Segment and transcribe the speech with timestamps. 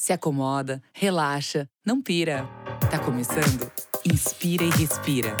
[0.00, 2.48] se acomoda, relaxa, não pira.
[2.90, 3.70] Tá começando?
[4.02, 5.36] Inspira e respira.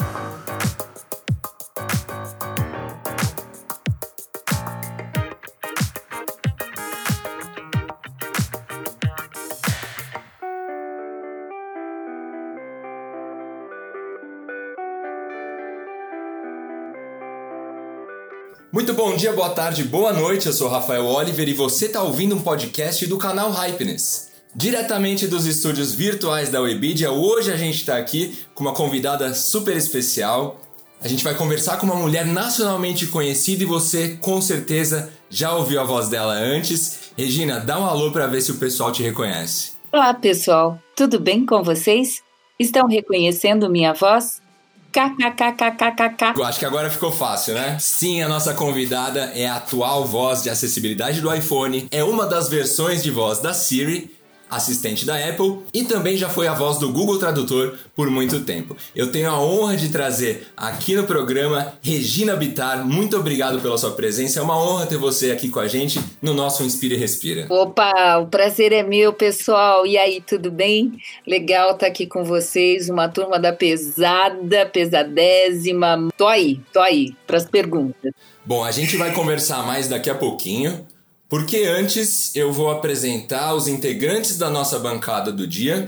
[18.70, 20.46] Muito bom dia, boa tarde, boa noite.
[20.46, 24.29] Eu sou Rafael Oliver e você está ouvindo um podcast do canal Hypeness.
[24.54, 29.76] Diretamente dos estúdios virtuais da Webidia, hoje a gente está aqui com uma convidada super
[29.76, 30.60] especial.
[31.00, 35.80] A gente vai conversar com uma mulher nacionalmente conhecida e você com certeza já ouviu
[35.80, 37.12] a voz dela antes.
[37.16, 39.72] Regina, dá um alô para ver se o pessoal te reconhece.
[39.92, 40.80] Olá, pessoal.
[40.96, 42.20] Tudo bem com vocês?
[42.58, 44.42] Estão reconhecendo minha voz?
[44.90, 46.36] KKKKKK.
[46.36, 47.78] Eu acho que agora ficou fácil, né?
[47.78, 52.48] Sim, a nossa convidada é a atual voz de acessibilidade do iPhone, é uma das
[52.48, 54.18] versões de voz da Siri
[54.50, 58.76] assistente da Apple e também já foi a voz do Google Tradutor por muito tempo.
[58.94, 62.84] Eu tenho a honra de trazer aqui no programa Regina Bitar.
[62.84, 64.40] Muito obrigado pela sua presença.
[64.40, 67.46] É uma honra ter você aqui com a gente no nosso Inspira e Respira.
[67.48, 69.86] Opa, o prazer é meu, pessoal.
[69.86, 70.92] E aí, tudo bem?
[71.26, 76.08] Legal estar aqui com vocês, uma turma da pesada, pesadésima.
[76.16, 78.12] Tô aí, tô aí para as perguntas.
[78.44, 80.86] Bom, a gente vai conversar mais daqui a pouquinho.
[81.30, 85.84] Porque antes eu vou apresentar os integrantes da nossa bancada do dia,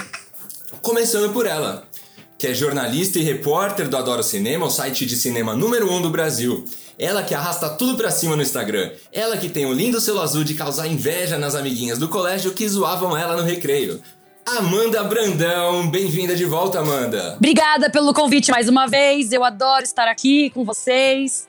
[0.80, 1.82] começando por ela,
[2.38, 6.00] que é jornalista e repórter do Adoro Cinema, o site de cinema número 1 um
[6.00, 6.64] do Brasil.
[6.96, 8.92] Ela que arrasta tudo pra cima no Instagram.
[9.12, 12.68] Ela que tem o lindo selo azul de causar inveja nas amiguinhas do colégio que
[12.68, 14.00] zoavam ela no recreio.
[14.46, 17.34] Amanda Brandão, bem-vinda de volta, Amanda.
[17.36, 19.32] Obrigada pelo convite mais uma vez.
[19.32, 21.48] Eu adoro estar aqui com vocês.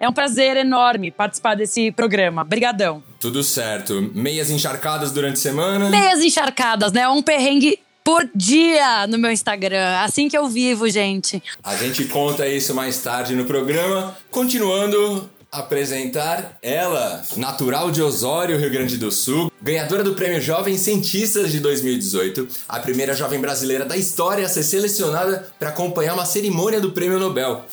[0.00, 2.42] É um prazer enorme participar desse programa.
[2.42, 3.02] Brigadão.
[3.20, 4.10] Tudo certo.
[4.14, 5.90] Meias encharcadas durante a semana?
[5.90, 7.06] Meias encharcadas, né?
[7.06, 9.98] Um perrengue por dia no meu Instagram.
[9.98, 11.42] Assim que eu vivo, gente.
[11.62, 14.16] A gente conta isso mais tarde no programa.
[14.30, 21.50] Continuando apresentar ela, natural de Osório, Rio Grande do Sul, ganhadora do Prêmio Jovem Cientistas
[21.50, 26.80] de 2018, a primeira jovem brasileira da história a ser selecionada para acompanhar uma cerimônia
[26.80, 27.64] do Prêmio Nobel.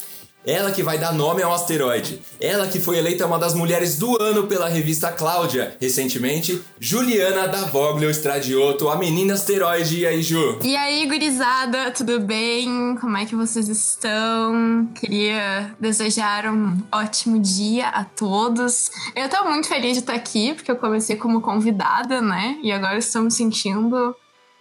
[0.48, 2.22] Ela que vai dar nome ao asteroide.
[2.40, 8.10] Ela que foi eleita uma das mulheres do ano pela revista Cláudia, recentemente, Juliana Davoglio
[8.10, 10.00] Stradioto, a menina asteroide.
[10.00, 10.60] E aí, Ju?
[10.64, 12.96] E aí, gurizada, tudo bem?
[12.96, 14.88] Como é que vocês estão?
[14.96, 18.90] Queria desejar um ótimo dia a todos.
[19.14, 22.58] Eu tô muito feliz de estar aqui, porque eu comecei como convidada, né?
[22.64, 24.16] E agora estou me sentindo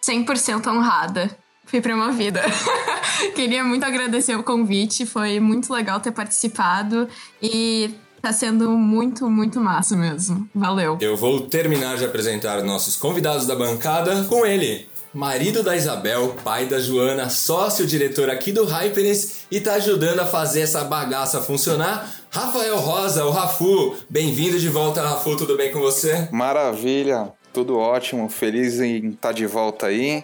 [0.05, 2.41] 100% honrada fui promovida.
[3.35, 7.09] Queria muito agradecer o convite, foi muito legal ter participado
[7.43, 7.91] e
[8.23, 10.49] tá sendo muito, muito massa mesmo.
[10.55, 10.97] Valeu.
[11.01, 14.89] Eu vou terminar de apresentar nossos convidados da bancada com ele.
[15.13, 20.61] Marido da Isabel, pai da Joana, sócio-diretor aqui do Hyperness e tá ajudando a fazer
[20.61, 22.13] essa bagaça funcionar.
[22.31, 23.97] Rafael Rosa, o Rafu.
[24.11, 25.35] Bem-vindo de volta, Rafu.
[25.37, 26.29] Tudo bem com você?
[26.31, 28.29] Maravilha, tudo ótimo.
[28.29, 30.23] Feliz em estar tá de volta aí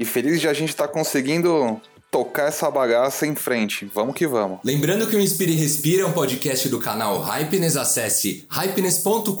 [0.00, 1.78] e feliz de a gente estar tá conseguindo
[2.10, 3.84] tocar essa bagaça em frente.
[3.84, 4.58] Vamos que vamos.
[4.64, 7.76] Lembrando que o Inspire e Respira é um podcast do canal Hypeness.
[7.76, 9.34] Acesse hypeness.com.br,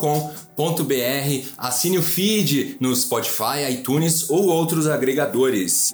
[1.56, 5.92] assine o feed no Spotify, iTunes ou outros agregadores.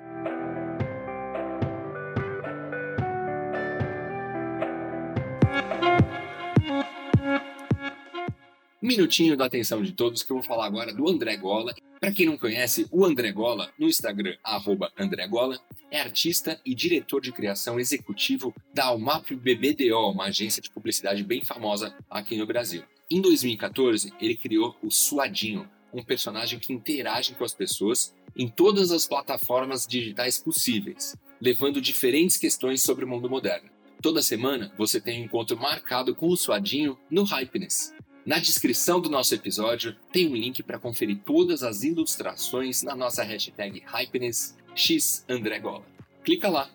[8.82, 12.26] Minutinho da atenção de todos que eu vou falar agora do André Gola para quem
[12.26, 15.58] não conhece, o André Gola, no Instagram, arroba André Gola,
[15.90, 21.44] é artista e diretor de criação executivo da Almap BBDO, uma agência de publicidade bem
[21.44, 22.82] famosa aqui no Brasil.
[23.10, 28.90] Em 2014, ele criou o Suadinho, um personagem que interage com as pessoas em todas
[28.90, 33.70] as plataformas digitais possíveis, levando diferentes questões sobre o mundo moderno.
[34.02, 37.95] Toda semana você tem um encontro marcado com o Suadinho no Hypeness.
[38.26, 43.22] Na descrição do nosso episódio tem um link para conferir todas as ilustrações na nossa
[43.22, 45.84] hashtag HypenessXAndreGola.
[46.24, 46.68] Clica lá!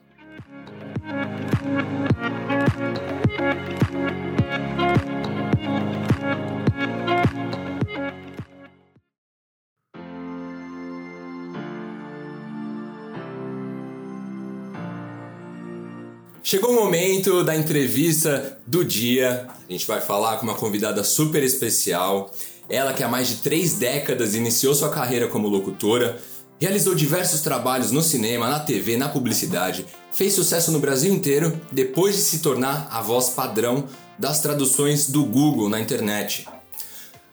[16.51, 19.47] Chegou o momento da entrevista do dia.
[19.69, 22.29] A gente vai falar com uma convidada super especial.
[22.69, 26.19] Ela que há mais de três décadas iniciou sua carreira como locutora,
[26.59, 32.17] realizou diversos trabalhos no cinema, na TV, na publicidade, fez sucesso no Brasil inteiro depois
[32.17, 33.85] de se tornar a voz padrão
[34.19, 36.49] das traduções do Google na internet.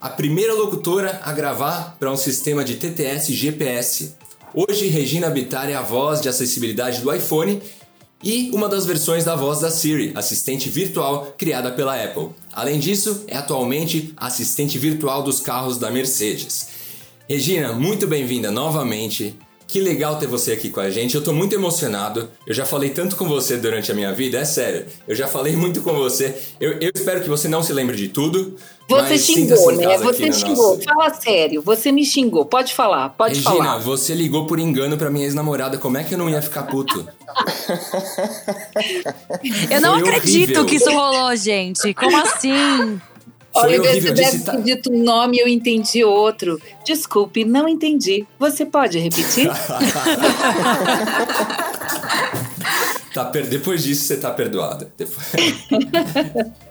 [0.01, 4.15] a primeira locutora a gravar para um sistema de TTS GPS.
[4.55, 7.61] Hoje, Regina Bittar é a voz de acessibilidade do iPhone
[8.23, 12.31] e uma das versões da voz da Siri, assistente virtual criada pela Apple.
[12.53, 16.69] Além disso, é atualmente assistente virtual dos carros da Mercedes.
[17.29, 19.37] Regina, muito bem-vinda novamente.
[19.69, 21.15] Que legal ter você aqui com a gente.
[21.15, 22.31] Eu tô muito emocionado.
[22.47, 24.87] Eu já falei tanto com você durante a minha vida, é sério.
[25.07, 26.35] Eu já falei muito com você.
[26.59, 28.57] Eu, eu espero que você não se lembre de tudo.
[28.89, 29.99] Você xingou, né?
[29.99, 30.77] Você xingou.
[30.77, 30.83] Nosso...
[30.85, 31.61] Fala sério.
[31.61, 32.47] Você me xingou.
[32.47, 33.73] Pode falar, pode Regina, falar.
[33.75, 35.77] Regina, você ligou por engano pra minha ex-namorada.
[35.77, 37.07] Como é que eu não ia ficar puto?
[39.71, 40.65] eu não Foi acredito horrível.
[40.65, 41.93] que isso rolou, gente.
[41.93, 42.99] Como assim?
[43.55, 46.61] Olha, você deve ter dito um nome e eu entendi outro.
[46.85, 48.27] Desculpe, não entendi.
[48.39, 49.51] Você pode repetir?
[53.13, 54.93] tá, depois disso, você tá perdoada.
[54.97, 55.27] Depois...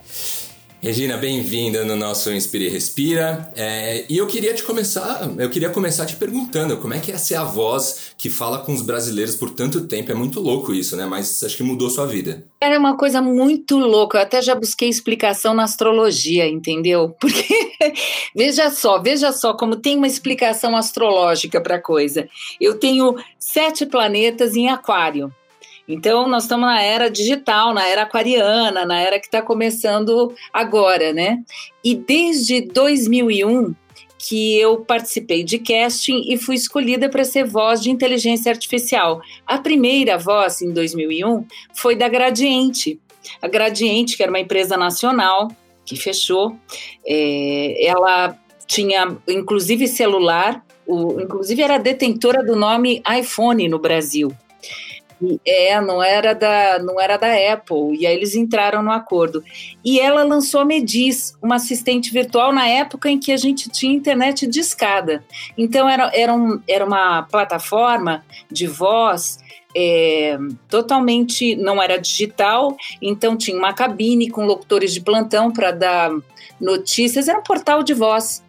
[0.79, 3.51] Regina, bem-vinda no nosso Inspire e Respira.
[3.55, 7.17] É, e eu queria te começar, eu queria começar te perguntando como é que é
[7.17, 10.11] ser a voz que fala com os brasileiros por tanto tempo.
[10.11, 11.07] É muito louco isso, né?
[11.07, 12.45] Mas acho que mudou sua vida.
[12.61, 14.19] Era uma coisa muito louca.
[14.19, 17.09] Eu até já busquei explicação na astrologia, entendeu?
[17.19, 17.71] Porque
[18.35, 22.29] veja só, veja só como tem uma explicação astrológica para a coisa.
[22.61, 25.33] Eu tenho sete planetas em Aquário.
[25.87, 31.13] Então, nós estamos na era digital, na era aquariana, na era que está começando agora,
[31.13, 31.43] né?
[31.83, 33.73] E desde 2001
[34.17, 39.21] que eu participei de casting e fui escolhida para ser voz de inteligência artificial.
[39.45, 42.99] A primeira voz, em 2001, foi da Gradiente.
[43.41, 45.49] A Gradiente, que era uma empresa nacional,
[45.85, 46.57] que fechou,
[47.05, 54.31] é, ela tinha inclusive celular, o, inclusive era detentora do nome iPhone no Brasil.
[55.45, 57.97] É, não era da, não era da Apple.
[57.97, 59.43] E aí eles entraram no acordo.
[59.83, 63.95] E ela lançou a Medis, uma assistente virtual na época em que a gente tinha
[63.95, 65.23] internet de escada.
[65.57, 69.39] Então era, era, um, era uma plataforma de voz
[69.75, 70.37] é,
[70.67, 76.11] totalmente não era digital, então tinha uma cabine com locutores de plantão para dar
[76.59, 78.43] notícias, era um portal de voz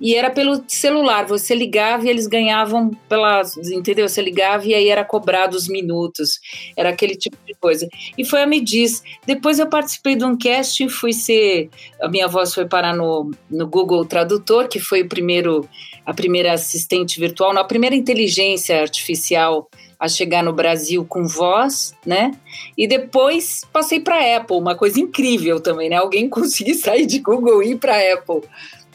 [0.00, 1.26] e era pelo celular.
[1.26, 3.42] Você ligava e eles ganhavam pela.
[3.72, 4.08] Entendeu?
[4.08, 6.40] Você ligava e aí era cobrado os minutos.
[6.76, 7.86] Era aquele tipo de coisa.
[8.16, 9.02] E foi a Medis.
[9.26, 11.68] Depois eu participei de um casting, fui ser.
[12.00, 15.68] A minha voz foi parar no, no Google Tradutor, que foi o primeiro,
[16.06, 19.68] a primeira assistente virtual, a primeira inteligência artificial
[20.00, 22.32] a chegar no Brasil com voz, né?
[22.76, 25.96] E depois passei para Apple, uma coisa incrível também, né?
[25.96, 28.40] Alguém conseguir sair de Google e ir para Apple.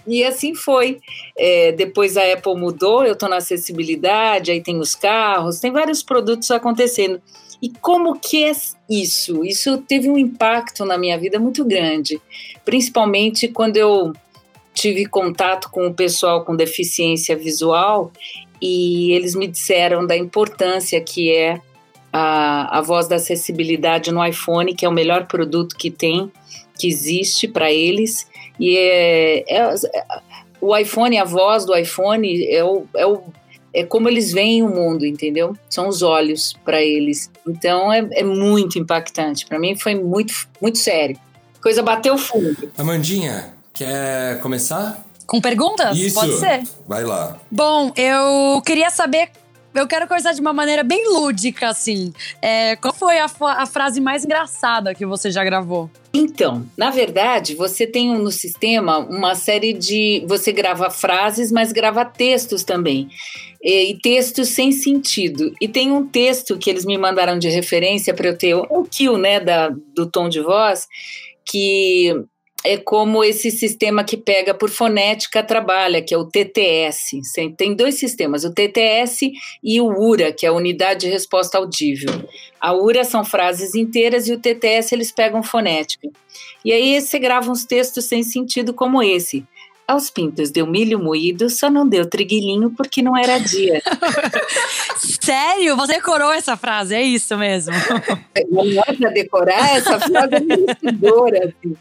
[0.07, 0.99] E assim foi.
[1.37, 6.03] É, depois a Apple mudou, eu estou na acessibilidade, aí tem os carros, tem vários
[6.03, 7.21] produtos acontecendo.
[7.61, 8.51] E como que é
[8.89, 9.43] isso?
[9.43, 12.21] Isso teve um impacto na minha vida muito grande,
[12.63, 14.13] principalmente quando eu
[14.73, 18.11] tive contato com o pessoal com deficiência visual
[18.61, 21.61] e eles me disseram da importância que é
[22.11, 26.31] a, a voz da acessibilidade no iPhone, que é o melhor produto que tem,
[26.77, 28.27] que existe para eles
[28.59, 29.75] e é, é,
[30.61, 33.21] o iPhone, a voz do iPhone é, o, é, o,
[33.73, 35.55] é como eles veem o mundo, entendeu?
[35.69, 37.29] São os olhos para eles.
[37.47, 39.45] Então é, é muito impactante.
[39.45, 41.17] Para mim foi muito, muito sério.
[41.61, 42.71] Coisa bateu fundo.
[42.77, 45.03] Amandinha, quer começar?
[45.25, 45.97] Com perguntas?
[45.97, 46.15] Isso.
[46.15, 46.63] Pode ser.
[46.87, 47.37] Vai lá.
[47.51, 49.29] Bom, eu queria saber
[49.75, 52.13] eu quero começar de uma maneira bem lúdica, assim.
[52.41, 55.89] É, qual foi a, a, frase mais engraçada que você já gravou?
[56.13, 60.23] Então, na verdade, você tem no sistema uma série de.
[60.27, 63.09] Você grava frases, mas grava textos também.
[63.61, 65.53] E, e textos sem sentido.
[65.59, 69.17] E tem um texto que eles me mandaram de referência para eu ter o kill,
[69.17, 70.87] né, da, do tom de voz,
[71.45, 72.13] que
[72.65, 77.21] é como esse sistema que pega por fonética trabalha, que é o TTS.
[77.57, 79.31] Tem dois sistemas, o TTS
[79.63, 82.11] e o URA, que é a Unidade de Resposta Audível.
[82.59, 86.09] A URA são frases inteiras e o TTS eles pegam fonética.
[86.63, 89.45] E aí você grava uns textos sem sentido como esse.
[89.87, 93.83] Aos pintos deu milho moído, só não deu triguilhinho porque não era dia.
[94.97, 95.75] Sério?
[95.75, 96.95] Você decorou essa frase?
[96.95, 97.73] É isso mesmo?
[98.49, 101.49] Não é para decorar, essa frase é merecedora.
[101.49, 101.75] Assim.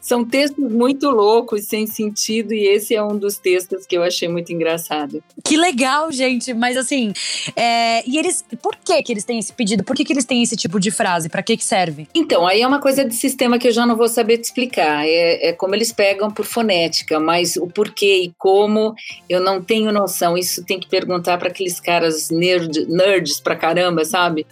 [0.00, 4.26] São textos muito loucos, sem sentido, e esse é um dos textos que eu achei
[4.26, 5.22] muito engraçado.
[5.44, 6.54] Que legal, gente.
[6.54, 7.12] Mas assim,
[7.54, 8.02] é...
[8.08, 8.42] e eles.
[8.62, 9.84] Por que, que eles têm esse pedido?
[9.84, 11.28] Por que, que eles têm esse tipo de frase?
[11.28, 12.08] Para que, que serve?
[12.14, 15.06] Então, aí é uma coisa de sistema que eu já não vou saber te explicar.
[15.06, 18.94] É, é como eles pegam por fonética, mas mas o porquê e como
[19.28, 20.36] eu não tenho noção.
[20.36, 24.46] Isso tem que perguntar para aqueles caras nerd, nerds pra caramba, sabe?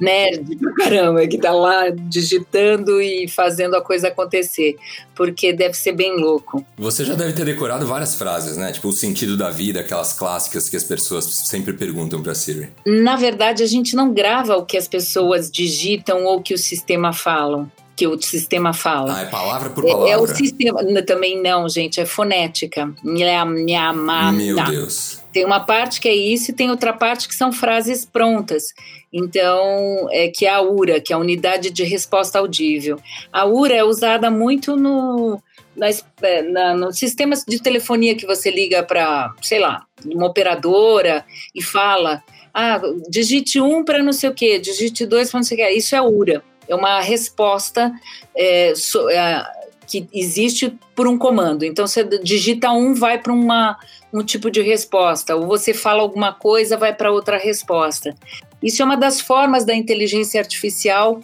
[0.00, 4.76] nerd pra caramba, que tá lá digitando e fazendo a coisa acontecer,
[5.12, 6.64] porque deve ser bem louco.
[6.76, 8.70] Você já deve ter decorado várias frases, né?
[8.70, 12.68] Tipo, o sentido da vida, aquelas clássicas que as pessoas sempre perguntam pra Siri.
[12.86, 17.12] Na verdade, a gente não grava o que as pessoas digitam ou que o sistema
[17.12, 17.68] falam
[17.98, 19.12] que o sistema fala.
[19.12, 20.08] Ah, é palavra por palavra.
[20.08, 20.80] É, é o sistema.
[21.04, 22.94] Também não, gente, é fonética.
[24.32, 25.20] Meu Deus.
[25.32, 28.72] Tem uma parte que é isso e tem outra parte que são frases prontas.
[29.12, 33.00] Então, é que é a URA, que é a unidade de resposta audível.
[33.32, 35.42] A URA é usada muito no,
[35.74, 41.24] nas, é, na, nos sistemas de telefonia que você liga para, sei lá, uma operadora
[41.52, 42.22] e fala,
[42.54, 45.70] ah, digite um para não sei o quê, digite dois para não sei o quê.
[45.72, 47.92] Isso é URA é uma resposta
[48.36, 49.44] é, so, é,
[49.86, 51.64] que existe por um comando.
[51.64, 56.76] Então, você digita um, vai para um tipo de resposta, ou você fala alguma coisa,
[56.76, 58.14] vai para outra resposta.
[58.62, 61.20] Isso é uma das formas da inteligência artificial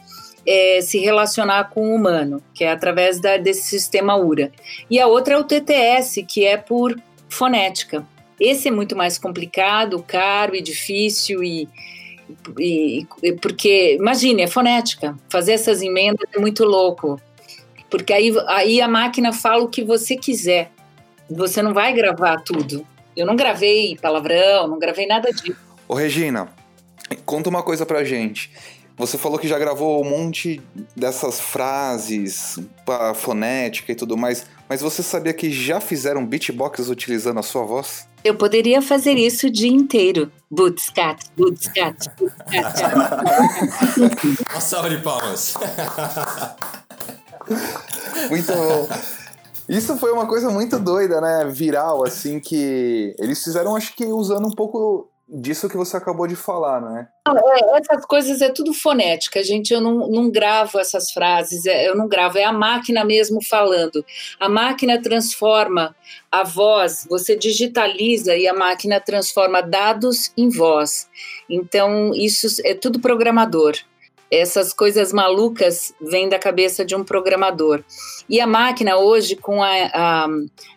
[0.46, 4.52] é, se relacionar com o humano, que é através da, desse sistema URA.
[4.90, 6.96] E a outra é o TTS, que é por
[7.28, 8.06] fonética.
[8.38, 11.68] Esse é muito mais complicado, caro e difícil e,
[12.58, 13.06] e,
[13.40, 15.16] porque, imagine, é fonética.
[15.28, 17.20] Fazer essas emendas é muito louco.
[17.90, 20.70] Porque aí, aí a máquina fala o que você quiser.
[21.30, 22.86] Você não vai gravar tudo.
[23.16, 25.56] Eu não gravei palavrão, não gravei nada disso.
[25.86, 26.48] Ô, Regina,
[27.24, 28.50] conta uma coisa pra gente.
[28.96, 30.62] Você falou que já gravou um monte
[30.96, 32.58] dessas frases
[33.16, 38.08] fonética e tudo mais, mas você sabia que já fizeram beatbox utilizando a sua voz?
[38.24, 40.32] Eu poderia fazer isso o dia inteiro.
[40.50, 42.10] Bootscat, bootscat,
[42.50, 43.04] bootscat.
[44.50, 45.54] Uma salva de palmas.
[48.30, 48.88] Muito bom.
[49.68, 51.44] Isso foi uma coisa muito doida, né?
[51.50, 56.36] Viral, assim, que eles fizeram, acho que usando um pouco disso que você acabou de
[56.36, 57.08] falar, não é?
[57.28, 57.78] é?
[57.78, 59.72] Essas coisas é tudo fonética, gente.
[59.72, 64.04] Eu não, não gravo essas frases, é, eu não gravo, é a máquina mesmo falando.
[64.38, 65.96] A máquina transforma
[66.30, 71.08] a voz, você digitaliza e a máquina transforma dados em voz.
[71.48, 73.74] Então, isso é tudo programador.
[74.30, 77.84] Essas coisas malucas vêm da cabeça de um programador.
[78.28, 80.26] E a máquina, hoje, com a, a,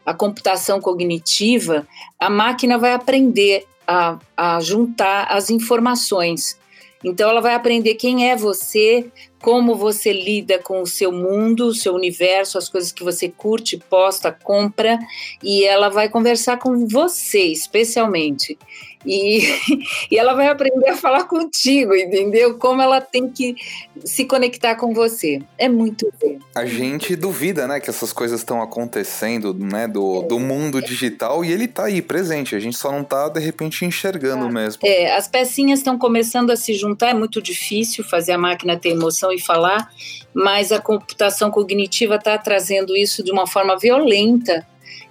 [0.06, 1.88] a computação cognitiva,
[2.20, 6.60] a máquina vai aprender a, a juntar as informações.
[7.03, 9.10] Então, ela vai aprender quem é você,
[9.41, 13.77] como você lida com o seu mundo, o seu universo, as coisas que você curte,
[13.77, 14.98] posta, compra,
[15.44, 18.58] e ela vai conversar com você, especialmente.
[19.06, 19.41] E,
[20.12, 22.58] e ela vai aprender a falar contigo, entendeu?
[22.58, 23.56] Como ela tem que
[24.03, 25.39] se conectar com você.
[25.58, 26.38] É muito bom.
[26.53, 31.51] A gente duvida, né, que essas coisas estão acontecendo, né, do, do mundo digital e
[31.51, 32.56] ele tá aí presente.
[32.56, 34.51] A gente só não tá, de repente, enxergando é.
[34.51, 34.82] mesmo.
[34.84, 38.89] É, as pecinhas estão começando a se juntar, é muito difícil fazer a máquina ter
[38.89, 39.89] emoção e falar,
[40.34, 44.65] mas a computação cognitiva está trazendo isso de uma forma violenta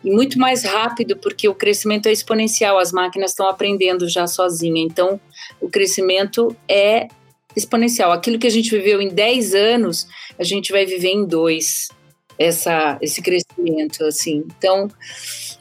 [0.04, 4.80] e muito mais rápido, porque o crescimento é exponencial, as máquinas estão aprendendo já sozinha.
[4.80, 5.20] Então,
[5.60, 7.08] o crescimento é
[7.56, 8.12] exponencial.
[8.12, 10.06] Aquilo que a gente viveu em 10 anos,
[10.38, 11.88] a gente vai viver em dois.
[12.38, 14.44] Essa, esse crescimento, assim.
[14.58, 14.88] Então,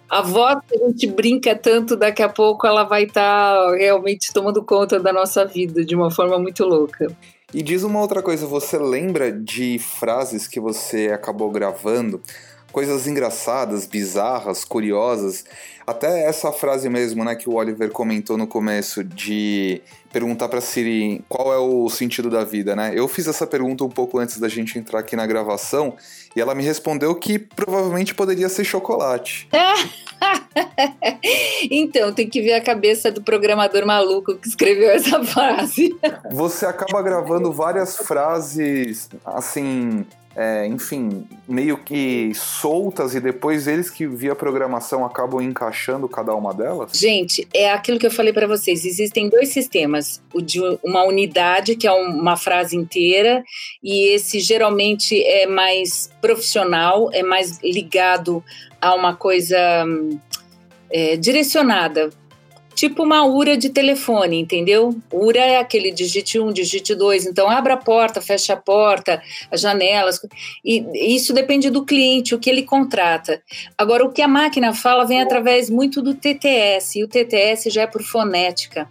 [0.10, 4.32] a voz que a gente brinca tanto, daqui a pouco ela vai estar tá realmente
[4.34, 7.08] tomando conta da nossa vida de uma forma muito louca.
[7.56, 12.22] E diz uma outra coisa, você lembra de frases que você acabou gravando
[12.70, 15.46] coisas engraçadas, bizarras, curiosas.
[15.88, 19.82] Até essa frase mesmo, né, que o Oliver comentou no começo de
[20.12, 22.92] perguntar para Siri qual é o sentido da vida, né?
[22.94, 25.96] Eu fiz essa pergunta um pouco antes da gente entrar aqui na gravação
[26.36, 29.48] e ela me respondeu que provavelmente poderia ser chocolate.
[31.72, 35.96] então, tem que ver a cabeça do programador maluco que escreveu essa frase.
[36.32, 44.06] Você acaba gravando várias frases assim é, enfim, meio que soltas e depois eles que
[44.06, 46.92] via programação acabam encaixando cada uma delas?
[46.94, 48.84] Gente, é aquilo que eu falei para vocês.
[48.84, 53.44] Existem dois sistemas: o de uma unidade, que é uma frase inteira,
[53.82, 58.44] e esse geralmente é mais profissional, é mais ligado
[58.82, 59.58] a uma coisa
[60.90, 62.10] é, direcionada
[62.76, 64.96] tipo uma URA de telefone, entendeu?
[65.12, 69.62] URA é aquele digite 1, digite 2, então abra a porta, fecha a porta, as
[69.62, 70.20] janelas,
[70.64, 73.42] e isso depende do cliente, o que ele contrata.
[73.78, 77.84] Agora, o que a máquina fala vem através muito do TTS, e o TTS já
[77.84, 78.88] é por fonética.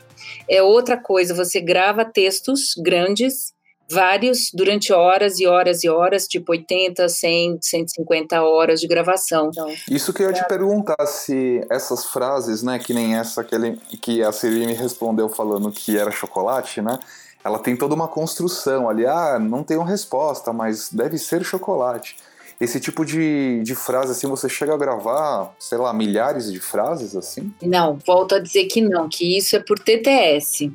[0.49, 3.54] É outra coisa, você grava textos grandes
[3.91, 9.49] vários durante horas e horas e horas, tipo 80, 100, 150 horas de gravação.
[9.49, 13.55] Então, Isso que eu ia te perguntar se essas frases, né, que nem essa que,
[13.55, 16.99] ele, que a Siri me respondeu falando que era chocolate, né?
[17.45, 22.17] Ela tem toda uma construção ali, ah, não tenho resposta, mas deve ser chocolate.
[22.59, 27.15] Esse tipo de, de frase, assim, você chega a gravar, sei lá, milhares de frases,
[27.15, 27.53] assim?
[27.61, 30.73] Não, volto a dizer que não, que isso é por TTS.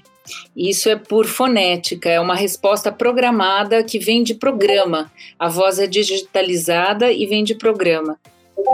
[0.55, 5.12] Isso é por fonética, é uma resposta programada que vem de programa.
[5.38, 8.17] A voz é digitalizada e vem de programa.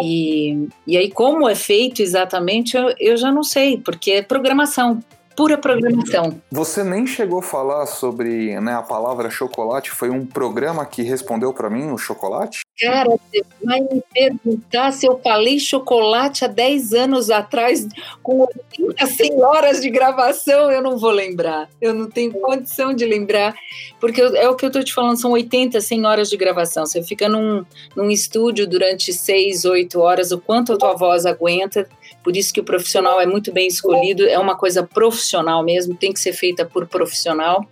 [0.02, 5.02] E, e aí, como é feito exatamente, eu, eu já não sei, porque é programação
[5.36, 6.42] pura programação.
[6.52, 11.54] Você nem chegou a falar sobre né, a palavra chocolate, foi um programa que respondeu
[11.54, 12.62] para mim o chocolate?
[12.80, 17.88] Cara, você vai me perguntar se eu falei chocolate há 10 anos atrás,
[18.22, 21.70] com 80, 100 horas de gravação, eu não vou lembrar.
[21.82, 23.54] Eu não tenho condição de lembrar,
[24.00, 26.86] porque é o que eu tô te falando, são 80, 100 horas de gravação.
[26.86, 27.66] Você fica num,
[27.96, 31.88] num estúdio durante 6, 8 horas, o quanto a tua voz aguenta,
[32.26, 36.12] por isso que o profissional é muito bem escolhido, é uma coisa profissional mesmo, tem
[36.12, 37.64] que ser feita por profissional,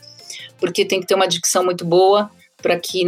[0.60, 2.30] porque tem que ter uma dicção muito boa,
[2.62, 3.04] para que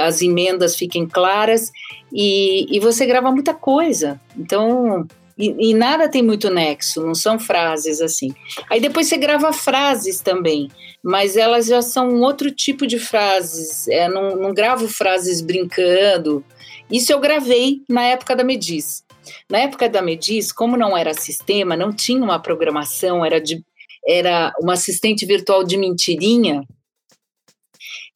[0.00, 1.70] as emendas fiquem claras
[2.10, 4.18] e, e, você grava muita coisa.
[4.36, 5.06] Então,
[5.38, 8.34] e, e, nada tem muito nexo, não são frases assim.
[8.68, 13.86] Aí depois você grava frases também, mas elas já são um outro tipo de frases.
[13.86, 16.42] É, não, não gravo frases brincando.
[16.90, 19.03] Isso eu gravei na época da Medis.
[19.50, 23.62] Na época da Medis, como não era sistema, não tinha uma programação, era de
[24.06, 26.62] era uma assistente virtual de mentirinha,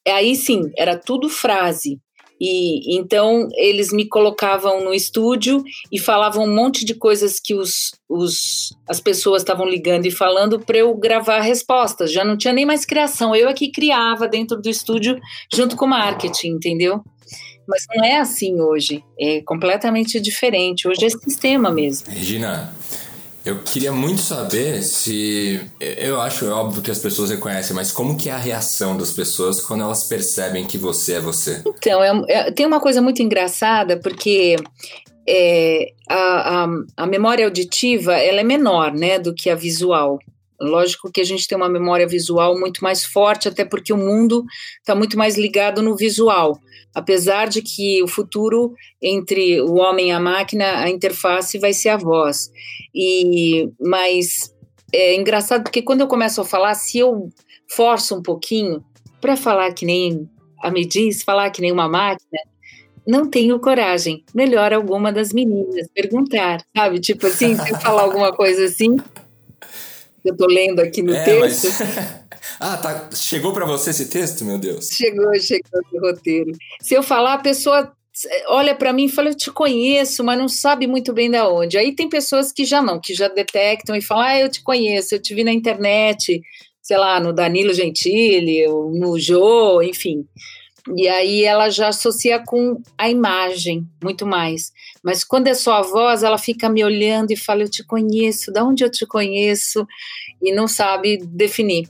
[0.06, 1.98] aí sim, era tudo frase.
[2.40, 7.90] E então eles me colocavam no estúdio e falavam um monte de coisas que os,
[8.08, 12.12] os, as pessoas estavam ligando e falando para eu gravar respostas.
[12.12, 15.18] Já não tinha nem mais criação, eu é que criava dentro do estúdio
[15.52, 17.02] junto com o marketing, entendeu?
[17.68, 20.88] Mas não é assim hoje, é completamente diferente.
[20.88, 22.10] Hoje é sistema mesmo.
[22.10, 22.72] Regina,
[23.44, 25.60] eu queria muito saber se.
[25.78, 29.12] Eu acho é óbvio que as pessoas reconhecem, mas como que é a reação das
[29.12, 31.62] pessoas quando elas percebem que você é você?
[31.66, 34.56] Então, é, é, tem uma coisa muito engraçada, porque
[35.28, 40.18] é, a, a, a, memória auditiva ela é menor né, do que a visual.
[40.60, 44.44] Lógico que a gente tem uma memória visual muito mais forte, até porque o mundo
[44.78, 46.58] está muito mais ligado no visual
[46.94, 51.90] apesar de que o futuro entre o homem e a máquina, a interface vai ser
[51.90, 52.50] a voz.
[52.94, 54.54] E mas
[54.92, 57.28] é engraçado porque quando eu começo a falar, se eu
[57.70, 58.82] forço um pouquinho
[59.20, 60.28] para falar que nem
[60.62, 62.40] a me diz, falar que nem uma máquina,
[63.06, 64.24] não tenho coragem.
[64.34, 67.00] Melhor alguma das meninas perguntar, sabe?
[67.00, 68.96] Tipo assim, se eu falar alguma coisa assim,
[70.24, 71.68] eu tô lendo aqui no é, texto.
[71.68, 72.27] Mas...
[72.60, 73.10] Ah, tá.
[73.14, 74.88] Chegou para você esse texto, meu Deus?
[74.88, 76.52] Chegou, chegou no roteiro.
[76.80, 77.92] Se eu falar, a pessoa
[78.48, 81.78] olha para mim e fala: Eu te conheço, mas não sabe muito bem da onde.
[81.78, 85.14] Aí tem pessoas que já não, que já detectam e falam: Ah, eu te conheço,
[85.14, 86.40] eu te vi na internet,
[86.82, 90.26] sei lá, no Danilo Gentili, no Jô, enfim.
[90.96, 94.72] E aí ela já associa com a imagem, muito mais.
[95.02, 98.50] Mas quando é só a voz, ela fica me olhando e fala: Eu te conheço,
[98.50, 99.86] da onde eu te conheço?
[100.42, 101.88] E não sabe definir.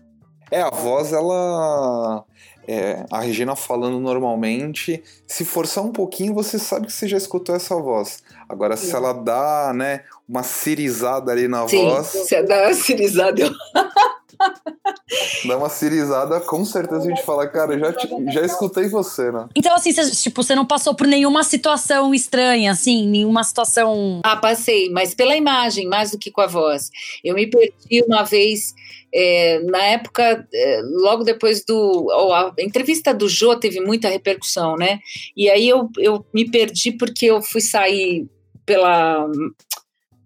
[0.51, 2.25] É, a voz, ela.
[2.71, 7.57] É, a Regina falando normalmente, se forçar um pouquinho, você sabe que você já escutou
[7.57, 8.23] essa voz.
[8.47, 8.89] Agora, Sim.
[8.89, 12.07] se ela dá, né, uma cirizada ali na Sim, voz.
[12.09, 13.51] Se dá uma cirizada, eu.
[15.47, 19.49] Dá uma cirizada, com certeza a gente fala, cara, já, te, já escutei você, né?
[19.55, 24.21] Então, assim, você, tipo, você não passou por nenhuma situação estranha, assim, nenhuma situação.
[24.23, 26.91] Ah, passei, mas pela imagem, mais do que com a voz.
[27.25, 28.75] Eu me perdi uma vez
[29.13, 32.11] é, na época, é, logo depois do.
[32.33, 35.01] A entrevista do Jô teve muita repercussão, né?
[35.37, 38.27] E aí eu, eu me perdi porque eu fui sair
[38.67, 39.27] pela.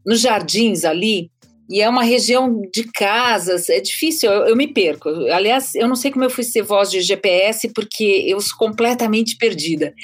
[0.04, 1.30] nos jardins ali
[1.68, 5.08] e é uma região de casas, é difícil, eu, eu, me perco.
[5.30, 9.36] Aliás, eu não sei como eu fui ser voz de GPS, porque eu sou completamente
[9.36, 9.94] perdida.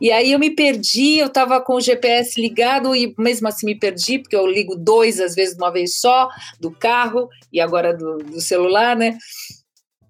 [0.00, 3.78] E aí eu me perdi, eu estava com o GPS ligado e mesmo assim me
[3.78, 6.28] perdi, porque eu ligo dois às vezes uma vez só,
[6.60, 9.16] do carro e agora do, do celular, né?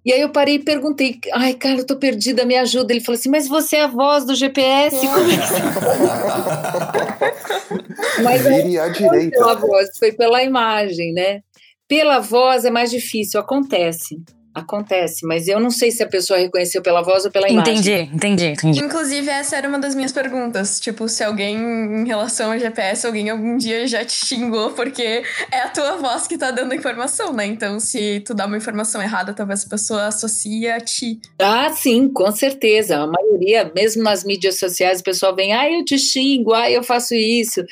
[0.08, 2.94] E aí eu parei e perguntei, ai, cara, eu tô perdida, me ajuda.
[2.94, 4.96] Ele falou assim, mas você é a voz do GPS?
[4.96, 5.00] É
[8.24, 9.38] mas Vire à direita.
[9.38, 11.42] Pela voz, foi pela imagem, né?
[11.86, 14.16] Pela voz é mais difícil, acontece.
[14.58, 17.74] Acontece, mas eu não sei se a pessoa reconheceu pela voz ou pela imagem.
[17.74, 18.80] Entendi, entendi, entendi.
[18.80, 20.80] Inclusive, essa era uma das minhas perguntas.
[20.80, 25.60] Tipo, se alguém, em relação ao GPS, alguém algum dia já te xingou porque é
[25.62, 27.46] a tua voz que tá dando a informação, né?
[27.46, 31.20] Então, se tu dá uma informação errada, talvez a pessoa associe a ti.
[31.38, 32.98] Ah, sim, com certeza.
[32.98, 36.82] A maioria, mesmo nas mídias sociais, o pessoal vem, ah, eu te xingo, ah, eu
[36.82, 37.64] faço isso.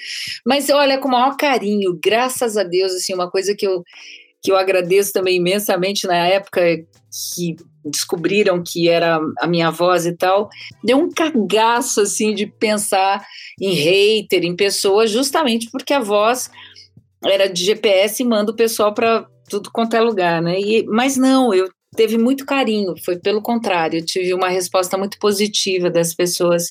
[0.45, 3.83] Mas olha, com o maior carinho, graças a Deus, assim, uma coisa que eu
[4.47, 6.61] que eu agradeço também imensamente na época
[7.35, 10.49] que descobriram que era a minha voz e tal,
[10.85, 13.27] deu um cagaço assim de pensar
[13.61, 16.49] em hater, em pessoas, justamente porque a voz
[17.25, 20.61] era de GPS e manda o pessoal para tudo quanto é lugar, né?
[20.61, 25.19] E, mas não, eu teve muito carinho, foi pelo contrário, eu tive uma resposta muito
[25.19, 26.67] positiva das pessoas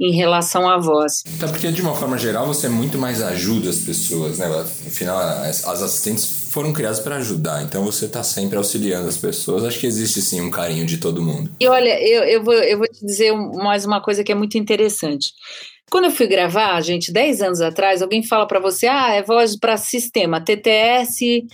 [0.00, 1.24] em relação à voz.
[1.36, 4.46] Então, porque de uma forma geral você muito mais ajuda as pessoas, né?
[4.86, 9.64] Afinal, as assistentes foram criadas para ajudar, então você está sempre auxiliando as pessoas.
[9.64, 11.50] Acho que existe sim um carinho de todo mundo.
[11.60, 14.58] E olha, eu, eu, vou, eu vou te dizer mais uma coisa que é muito
[14.58, 15.32] interessante.
[15.90, 19.56] Quando eu fui gravar, gente, 10 anos atrás, alguém fala para você: ah, é voz
[19.56, 21.46] para sistema, TTS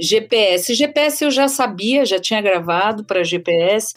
[0.00, 0.74] GPS.
[0.74, 3.94] GPS eu já sabia, já tinha gravado para GPS.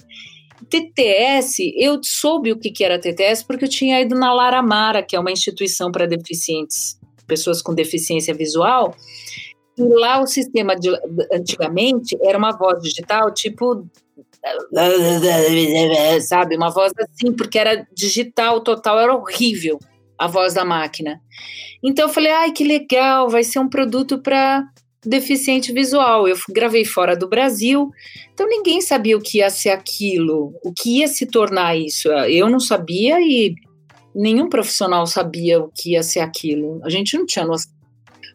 [0.69, 5.19] TTS, eu soube o que era TTS porque eu tinha ido na Laramara, que é
[5.19, 8.95] uma instituição para deficientes, pessoas com deficiência visual.
[9.77, 10.89] E lá o sistema de,
[11.31, 13.85] antigamente era uma voz digital tipo
[16.21, 19.79] sabe, uma voz assim, porque era digital total, era horrível
[20.17, 21.19] a voz da máquina.
[21.83, 24.63] Então eu falei, ai que legal, vai ser um produto para
[25.03, 26.27] deficiente visual.
[26.27, 27.89] Eu gravei fora do Brasil,
[28.33, 32.09] então ninguém sabia o que ia ser aquilo, o que ia se tornar isso.
[32.09, 33.53] Eu não sabia e
[34.15, 36.79] nenhum profissional sabia o que ia ser aquilo.
[36.83, 37.74] A gente não tinha noção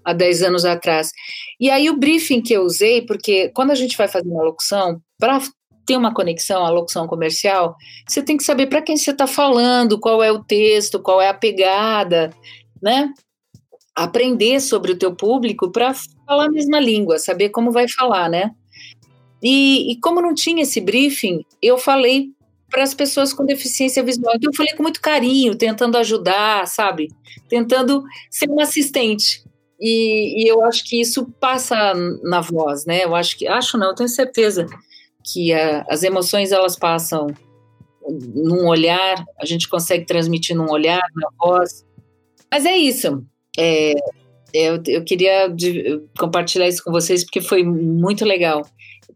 [0.05, 1.13] há 10 anos atrás.
[1.59, 5.01] E aí o briefing que eu usei, porque quando a gente vai fazer uma locução,
[5.19, 5.41] para
[5.87, 7.75] ter uma conexão, a locução comercial,
[8.07, 11.29] você tem que saber para quem você está falando, qual é o texto, qual é
[11.29, 12.31] a pegada,
[12.83, 13.13] né?
[13.95, 15.93] aprender sobre o teu público para
[16.27, 18.51] falar a mesma língua, saber como vai falar, né?
[19.43, 22.31] E, e como não tinha esse briefing, eu falei
[22.71, 24.35] para as pessoas com deficiência visual.
[24.37, 27.09] Então, eu falei com muito carinho, tentando ajudar, sabe?
[27.49, 29.43] Tentando ser um assistente.
[29.81, 33.05] E, e, eu acho que isso passa na voz, né?
[33.05, 34.66] Eu acho que, acho não, tenho certeza
[35.25, 37.29] que a, as emoções elas passam
[38.35, 41.85] num olhar, a gente consegue transmitir num olhar, na voz.
[42.51, 43.25] Mas é isso.
[43.59, 43.95] É,
[44.53, 45.55] eu, eu queria
[46.19, 48.62] compartilhar isso com vocês porque foi muito legal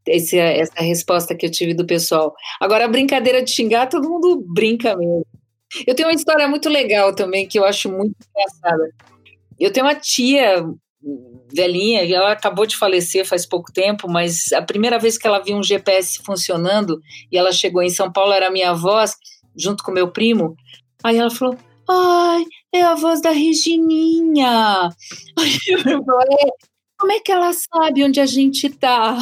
[0.06, 2.34] esse, essa resposta que eu tive do pessoal.
[2.60, 5.26] Agora, a brincadeira de xingar, todo mundo brinca mesmo.
[5.86, 8.90] Eu tenho uma história muito legal também que eu acho muito engraçada.
[9.58, 10.64] Eu tenho uma tia
[11.52, 15.56] velhinha, ela acabou de falecer faz pouco tempo, mas a primeira vez que ela viu
[15.56, 19.14] um GPS funcionando e ela chegou em São Paulo era minha voz,
[19.56, 20.56] junto com meu primo.
[21.02, 21.56] Aí ela falou:
[21.88, 24.88] Ai, é a voz da Regininha.
[26.98, 29.16] Como é que ela sabe onde a gente tá?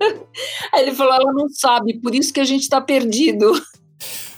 [0.72, 3.52] Aí ele falou: ela não sabe, por isso que a gente tá perdido.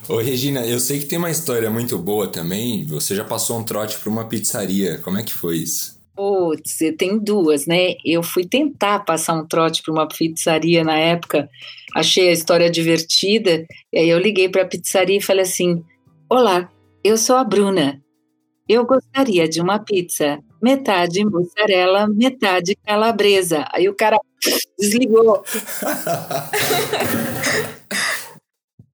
[0.09, 2.83] Ô, Regina, eu sei que tem uma história muito boa também.
[2.87, 4.97] Você já passou um trote para uma pizzaria.
[4.99, 5.99] Como é que foi isso?
[6.17, 7.95] Putz, tem duas, né?
[8.03, 11.49] Eu fui tentar passar um trote para uma pizzaria na época,
[11.95, 15.85] achei a história divertida, e aí eu liguei para a pizzaria e falei assim:
[16.29, 16.69] Olá,
[17.05, 18.03] eu sou a Bruna.
[18.69, 23.65] Eu gostaria de uma pizza, metade mussarela, metade calabresa.
[23.73, 24.19] Aí o cara
[24.77, 25.45] desligou.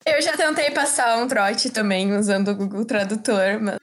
[0.06, 3.78] Eu já tentei passar um trote também usando o Google Tradutor, mas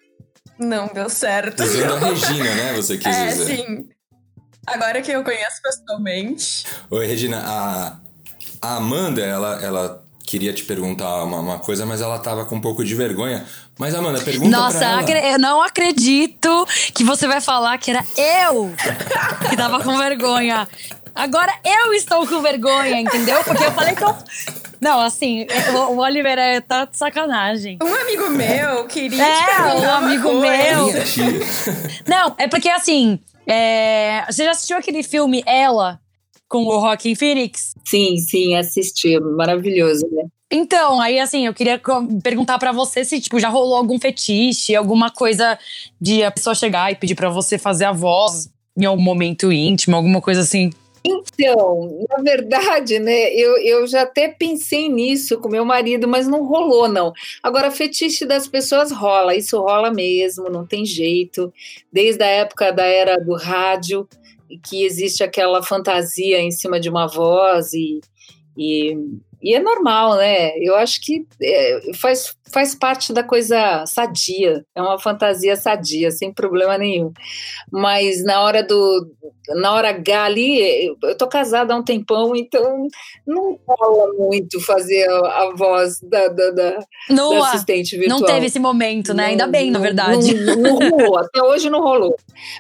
[0.60, 1.64] não deu certo.
[1.64, 2.74] Usando a Regina, né?
[2.74, 3.58] Você quis é, dizer.
[3.58, 3.90] Sim.
[4.68, 6.66] Agora que eu conheço pessoalmente.
[6.92, 7.42] Oi, Regina.
[7.44, 7.98] A,
[8.62, 12.62] a Amanda, ela, ela queria te perguntar uma, uma, coisa, mas ela tava com um
[12.62, 13.44] pouco de vergonha.
[13.80, 15.34] Mas, Amanda, pergunta Nossa, pra ela.
[15.34, 18.72] eu não acredito que você vai falar que era eu
[19.50, 20.68] que tava com vergonha.
[21.16, 23.44] Agora eu estou com vergonha, entendeu?
[23.44, 24.16] Porque eu falei que eu...
[24.82, 25.46] Não, assim,
[25.92, 27.78] o, Oliver é, tá de sacanagem.
[27.84, 30.88] Um amigo meu queria É, um amigo meu.
[32.08, 34.26] Não, é porque assim, é...
[34.28, 36.00] você já assistiu aquele filme Ela?
[36.52, 37.74] com o Rockin' Phoenix?
[37.86, 39.18] Sim, sim, assisti.
[39.20, 40.26] Maravilhoso, né?
[40.52, 41.82] Então, aí assim, eu queria
[42.22, 45.58] perguntar para você se tipo já rolou algum fetiche, alguma coisa
[46.00, 49.96] de a pessoa chegar e pedir para você fazer a voz em algum momento íntimo,
[49.96, 50.70] alguma coisa assim.
[51.04, 56.46] Então, na verdade, né, eu, eu já até pensei nisso com meu marido, mas não
[56.46, 57.12] rolou, não.
[57.42, 61.52] Agora, fetiche das pessoas rola, isso rola mesmo, não tem jeito.
[61.92, 64.08] Desde a época da era do rádio,
[64.64, 68.00] que existe aquela fantasia em cima de uma voz e,
[68.58, 68.96] E,
[69.42, 70.52] e é normal, né?
[70.60, 76.32] Eu acho que é, faz, faz parte da coisa sadia, é uma fantasia sadia, sem
[76.34, 77.12] problema nenhum.
[77.72, 79.08] Mas na hora do.
[79.50, 82.88] Na hora H ali, eu tô casada há um tempão, então
[83.28, 88.20] não rola muito fazer a, a voz da, da, da, Não, da assistente virtual.
[88.20, 89.26] não teve esse momento, né?
[89.26, 90.34] Ainda bem, na Não- verdade.
[90.36, 92.16] Não, não rolou, até hoje não rolou.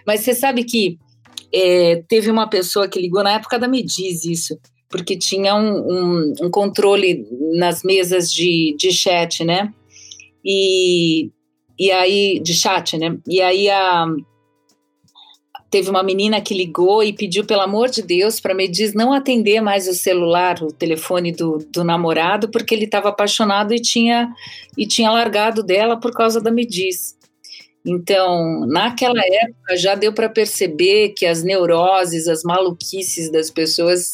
[0.06, 0.98] Mas você sabe que
[1.54, 4.58] é, teve uma pessoa que ligou na época da Mediz isso,
[4.92, 9.74] porque tinha um, um- um controle nas mesas de, de chat, né?
[10.44, 11.30] E,
[11.80, 13.18] e aí, de chat, né?
[13.28, 14.06] E aí a,
[15.72, 19.62] teve uma menina que ligou e pediu, pelo amor de Deus, para Mediz não atender
[19.62, 24.30] mais o celular, o telefone do, do namorado, porque ele estava apaixonado e tinha,
[24.78, 27.16] e tinha largado dela por causa da Mediz.
[27.86, 34.12] Então, naquela época já deu para perceber que as neuroses, as maluquices das pessoas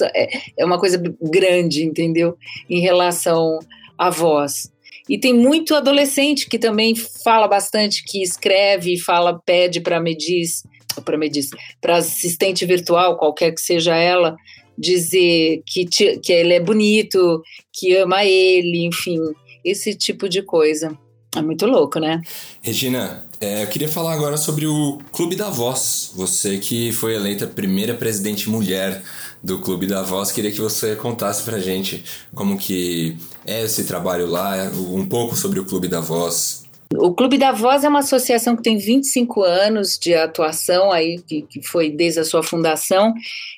[0.00, 2.36] é uma coisa grande, entendeu?
[2.68, 3.58] Em relação
[3.98, 4.70] à voz.
[5.08, 10.62] E tem muito adolescente que também fala bastante, que escreve, fala, pede para Mediz,
[11.04, 11.50] para Mediz,
[11.80, 14.36] para assistente virtual, qualquer que seja ela,
[14.78, 19.18] dizer que, te- que ele é bonito, que ama ele, enfim,
[19.64, 20.96] esse tipo de coisa.
[21.34, 22.20] É muito louco, né?
[22.60, 26.12] Regina, é, eu queria falar agora sobre o Clube da Voz.
[26.14, 29.02] Você que foi eleita primeira presidente mulher
[29.42, 34.26] do Clube da Voz, queria que você contasse pra gente como que é esse trabalho
[34.26, 36.62] lá, um pouco sobre o Clube da Voz.
[36.94, 41.42] O Clube da Voz é uma associação que tem 25 anos de atuação, aí, que,
[41.42, 43.14] que foi desde a sua fundação,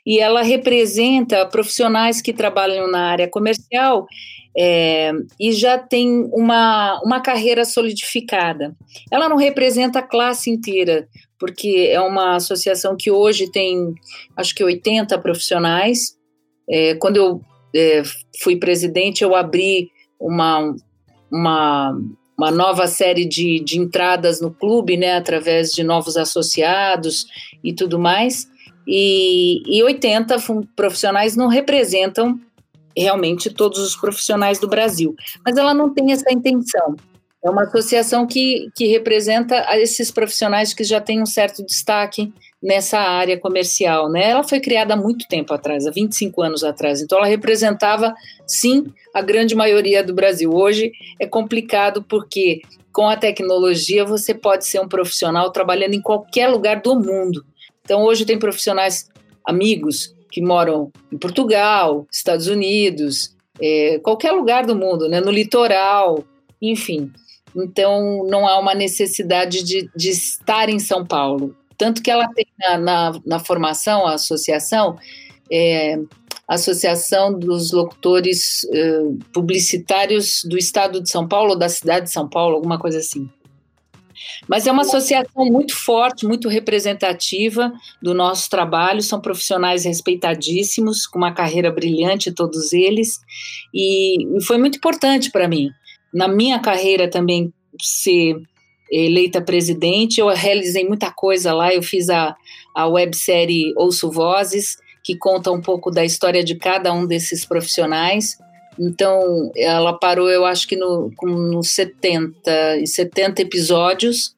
[0.06, 4.06] e ela representa profissionais que trabalham na área comercial
[4.56, 8.74] é, e já tem uma, uma carreira solidificada.
[9.10, 11.08] Ela não representa a classe inteira,
[11.44, 13.94] porque é uma associação que hoje tem,
[14.34, 16.16] acho que 80 profissionais.
[16.66, 17.42] É, quando eu
[17.76, 18.02] é,
[18.42, 20.74] fui presidente, eu abri uma,
[21.30, 22.00] uma
[22.36, 27.26] uma nova série de, de entradas no clube, né, através de novos associados
[27.62, 28.48] e tudo mais.
[28.88, 32.40] E, e 80 fun- profissionais não representam
[32.96, 36.96] realmente todos os profissionais do Brasil, mas ela não tem essa intenção.
[37.44, 42.98] É uma associação que, que representa esses profissionais que já têm um certo destaque nessa
[42.98, 44.30] área comercial, né?
[44.30, 48.14] Ela foi criada há muito tempo atrás, há 25 anos atrás, então ela representava,
[48.46, 50.50] sim, a grande maioria do Brasil.
[50.50, 56.48] Hoje é complicado porque com a tecnologia você pode ser um profissional trabalhando em qualquer
[56.48, 57.44] lugar do mundo.
[57.84, 59.10] Então hoje tem profissionais
[59.44, 65.20] amigos que moram em Portugal, Estados Unidos, é, qualquer lugar do mundo, né?
[65.20, 66.24] no litoral,
[66.62, 67.12] enfim.
[67.56, 71.56] Então não há uma necessidade de, de estar em São Paulo.
[71.76, 74.96] Tanto que ela tem na, na, na formação, a associação,
[75.50, 75.98] é,
[76.46, 82.28] Associação dos Locutores eh, Publicitários do Estado de São Paulo, ou da cidade de São
[82.28, 83.28] Paulo, alguma coisa assim.
[84.46, 89.02] Mas é uma associação muito forte, muito representativa do nosso trabalho.
[89.02, 93.20] São profissionais respeitadíssimos, com uma carreira brilhante, todos eles.
[93.72, 95.70] E foi muito importante para mim.
[96.14, 98.36] Na minha carreira também, ser
[98.90, 101.74] eleita presidente, eu realizei muita coisa lá.
[101.74, 102.36] Eu fiz a,
[102.74, 108.38] a websérie Ouço Vozes, que conta um pouco da história de cada um desses profissionais.
[108.78, 114.34] Então, ela parou, eu acho que no, nos 70, em 70 episódios.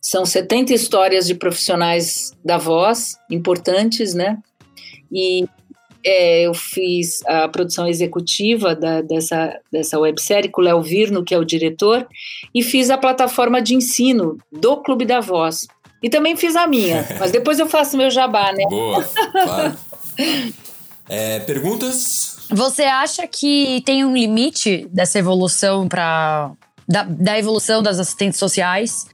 [0.00, 4.38] São 70 histórias de profissionais da voz, importantes, né?
[5.12, 5.44] E
[6.04, 11.34] é, eu fiz a produção executiva da, dessa, dessa websérie com o Léo Virno, que
[11.34, 12.06] é o diretor,
[12.54, 15.66] e fiz a plataforma de ensino do Clube da Voz.
[16.02, 18.64] E também fiz a minha, mas depois eu faço meu jabá, né?
[18.68, 19.76] Boa, claro.
[21.12, 22.46] É, perguntas?
[22.50, 26.52] Você acha que tem um limite dessa evolução para
[26.86, 29.06] da, da evolução das assistentes sociais?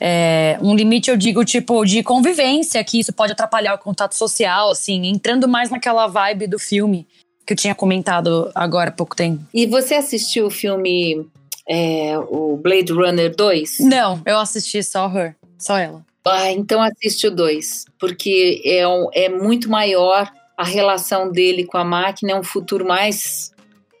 [0.00, 4.70] É, um limite, eu digo, tipo, de convivência, que isso pode atrapalhar o contato social,
[4.70, 7.06] assim, entrando mais naquela vibe do filme
[7.46, 9.44] que eu tinha comentado agora há pouco tempo.
[9.52, 11.26] E você assistiu o filme
[11.68, 13.80] é, o Blade Runner 2?
[13.80, 16.04] Não, eu assisti só Her, só ela.
[16.24, 21.78] Ah, então assiste o 2, porque é, um, é muito maior a relação dele com
[21.78, 23.52] a máquina, é um futuro mais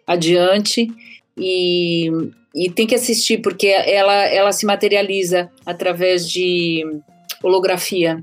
[0.06, 0.88] adiante
[1.40, 2.10] e,
[2.54, 6.84] e tem que assistir, porque ela, ela se materializa através de
[7.42, 8.20] holografia.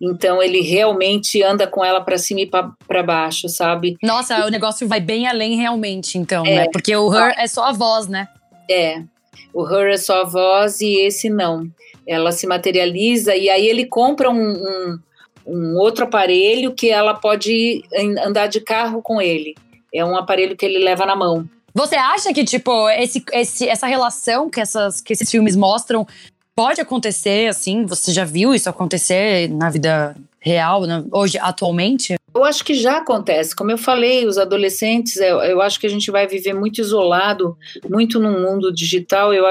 [0.00, 3.98] Então ele realmente anda com ela para cima e para baixo, sabe?
[4.02, 6.56] Nossa, o negócio vai bem além realmente, então, É.
[6.56, 6.66] né?
[6.72, 8.26] Porque o Her é só a voz, né?
[8.68, 9.02] É.
[9.52, 11.68] O Her é só a voz e esse não.
[12.06, 14.98] Ela se materializa e aí ele compra um, um,
[15.46, 17.82] um outro aparelho que ela pode
[18.24, 19.54] andar de carro com ele.
[19.92, 21.46] É um aparelho que ele leva na mão.
[21.74, 26.06] Você acha que, tipo, esse, esse, essa relação que, essas, que esses filmes mostram
[26.54, 27.86] pode acontecer, assim?
[27.86, 32.16] Você já viu isso acontecer na vida real, né, hoje, atualmente?
[32.34, 33.54] Eu acho que já acontece.
[33.54, 37.56] Como eu falei, os adolescentes, eu, eu acho que a gente vai viver muito isolado,
[37.88, 39.34] muito no mundo digital.
[39.34, 39.46] Eu,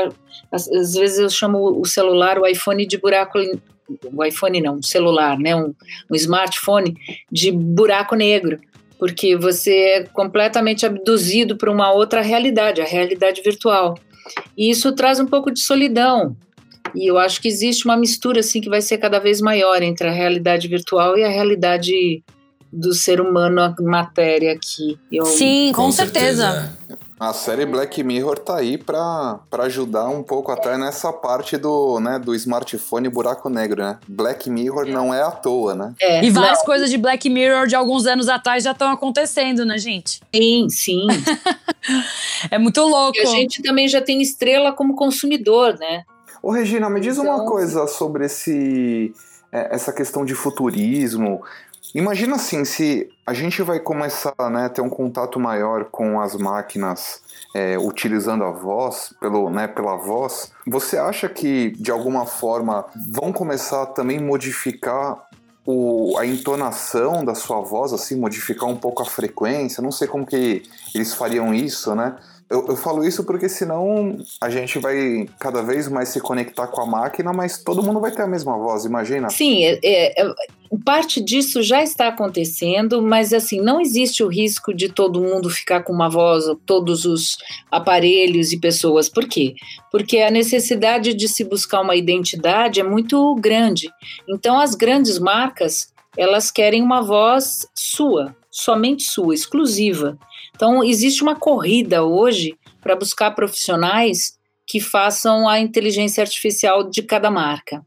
[0.51, 3.39] às, às vezes eu chamo o celular, o iPhone de buraco
[4.13, 5.73] o iPhone não, um celular, né, um,
[6.09, 6.95] um smartphone
[7.31, 8.59] de buraco negro,
[8.99, 13.97] porque você é completamente abduzido para uma outra realidade, a realidade virtual.
[14.57, 16.35] E isso traz um pouco de solidão.
[16.93, 20.07] E eu acho que existe uma mistura assim que vai ser cada vez maior entre
[20.07, 22.21] a realidade virtual e a realidade
[22.71, 24.99] do ser humano, a matéria aqui.
[25.11, 25.25] Eu...
[25.25, 26.51] Sim, com, com certeza.
[26.51, 26.99] certeza.
[27.19, 31.99] A série Black Mirror tá aí pra, pra ajudar um pouco até nessa parte do,
[31.99, 33.99] né, do smartphone buraco negro, né?
[34.07, 35.93] Black Mirror não é à toa, né?
[36.01, 36.65] É, e várias não.
[36.65, 40.21] coisas de Black Mirror de alguns anos atrás já estão acontecendo, né, gente?
[40.33, 41.07] Sim, sim.
[42.49, 43.17] é muito louco.
[43.17, 46.03] E a gente também já tem estrela como consumidor, né?
[46.41, 47.35] Ô, Regina, me diz então...
[47.35, 49.13] uma coisa sobre esse,
[49.51, 51.41] é, essa questão de futurismo.
[51.93, 56.35] Imagina assim, se a gente vai começar né, a ter um contato maior com as
[56.35, 57.21] máquinas
[57.55, 63.33] é, utilizando a voz, pelo, né, pela voz, você acha que de alguma forma vão
[63.33, 65.27] começar a também modificar
[65.65, 69.83] o, a entonação da sua voz, assim, modificar um pouco a frequência?
[69.83, 72.15] Não sei como que eles fariam isso, né?
[72.49, 76.81] Eu, eu, falo isso porque senão a gente vai cada vez mais se conectar com
[76.81, 79.29] a máquina, mas todo mundo vai ter a mesma voz, imagina?
[79.29, 80.33] Sim, é, é, é,
[80.77, 85.83] parte disso já está acontecendo, mas assim, não existe o risco de todo mundo ficar
[85.83, 87.37] com uma voz, todos os
[87.71, 89.07] aparelhos e pessoas.
[89.09, 89.55] Por quê?
[89.91, 93.89] Porque a necessidade de se buscar uma identidade é muito grande.
[94.27, 100.19] Então as grandes marcas, elas querem uma voz sua, somente sua, exclusiva.
[100.55, 107.31] Então, existe uma corrida hoje para buscar profissionais que façam a inteligência artificial de cada
[107.31, 107.81] marca.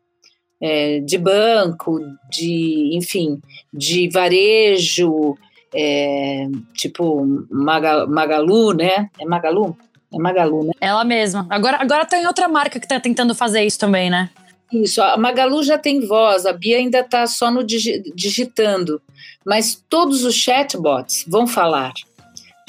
[0.65, 1.99] É, de banco,
[2.31, 3.43] de, enfim,
[3.75, 5.37] de varejo,
[5.75, 9.11] é, tipo Magalu, né?
[9.19, 9.77] É Magalu?
[10.15, 10.73] É Magalu, né?
[10.81, 11.47] Ela mesma.
[11.51, 14.31] Agora, agora tem outra marca que está tentando fazer isso também, né?
[14.73, 19.03] Isso, a Magalu já tem voz, a Bia ainda está só no digitando,
[19.45, 21.93] mas todos os chatbots vão falar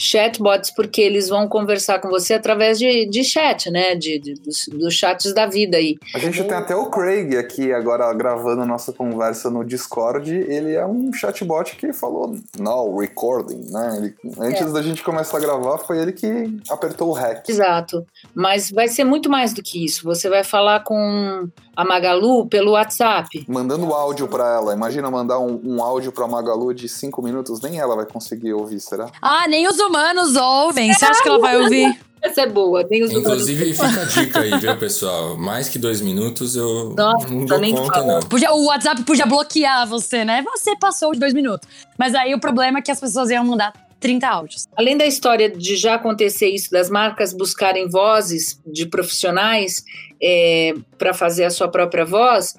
[0.04, 3.96] chatbots, porque eles vão conversar com você através de, de chat, né?
[3.96, 5.98] De, de dos, dos, chats da vida aí.
[6.14, 10.32] A gente tem até o Craig aqui agora gravando nossa conversa no Discord.
[10.32, 13.98] Ele é um chatbot que falou no recording, né?
[13.98, 14.72] Ele, antes é.
[14.72, 16.28] da gente começar a gravar, foi ele que
[16.70, 17.50] apertou o REC.
[17.50, 18.06] Exato.
[18.34, 20.04] Mas vai ser muito mais do que isso.
[20.04, 23.46] Você vai falar com a Magalu pelo WhatsApp.
[23.48, 24.74] Mandando áudio para ela.
[24.74, 28.80] Imagina mandar um, um áudio para Magalu de cinco minutos, nem ela vai conseguir ouvir,
[28.80, 29.10] será?
[29.22, 30.94] Ah, nem os humanos ouvem.
[30.94, 32.00] Você acha que ela vai ouvir?
[32.24, 35.36] Essa é boa, nem os Inclusive, fica a dica aí, viu, pessoal?
[35.36, 38.22] Mais que dois minutos eu Nossa, não dou nem conta, não.
[38.22, 40.42] Podia, o WhatsApp podia bloquear você, né?
[40.56, 41.68] Você passou de dois minutos.
[41.98, 44.68] Mas aí o problema é que as pessoas iam mandar 30 áudios.
[44.76, 49.82] Além da história de já acontecer isso, das marcas buscarem vozes de profissionais
[50.22, 52.54] é, para fazer a sua própria voz,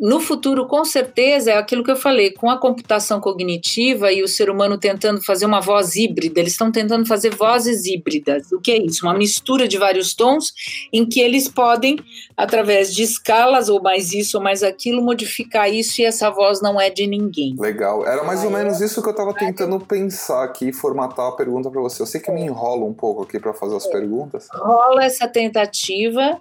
[0.00, 4.28] no futuro, com certeza, é aquilo que eu falei, com a computação cognitiva e o
[4.28, 8.50] ser humano tentando fazer uma voz híbrida, eles estão tentando fazer vozes híbridas.
[8.50, 9.04] O que é isso?
[9.04, 10.52] Uma mistura de vários tons
[10.90, 11.98] em que eles podem,
[12.34, 16.80] através de escalas, ou mais isso ou mais aquilo, modificar isso e essa voz não
[16.80, 17.54] é de ninguém.
[17.58, 18.06] Legal.
[18.06, 21.80] Era mais ou menos isso que eu estava tentando pensar aqui, formatar a pergunta para
[21.82, 22.00] você.
[22.00, 24.48] Eu sei que me enrola um pouco aqui para fazer as perguntas.
[24.50, 26.40] Rola essa tentativa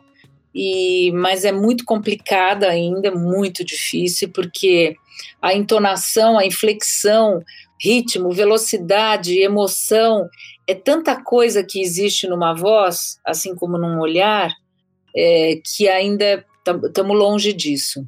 [0.53, 4.95] e mas é muito complicada ainda, muito difícil, porque
[5.41, 7.43] a entonação, a inflexão,
[7.79, 10.29] ritmo, velocidade, emoção,
[10.67, 14.53] é tanta coisa que existe numa voz, assim como num olhar,
[15.15, 16.45] é, que ainda
[16.83, 18.05] estamos longe disso.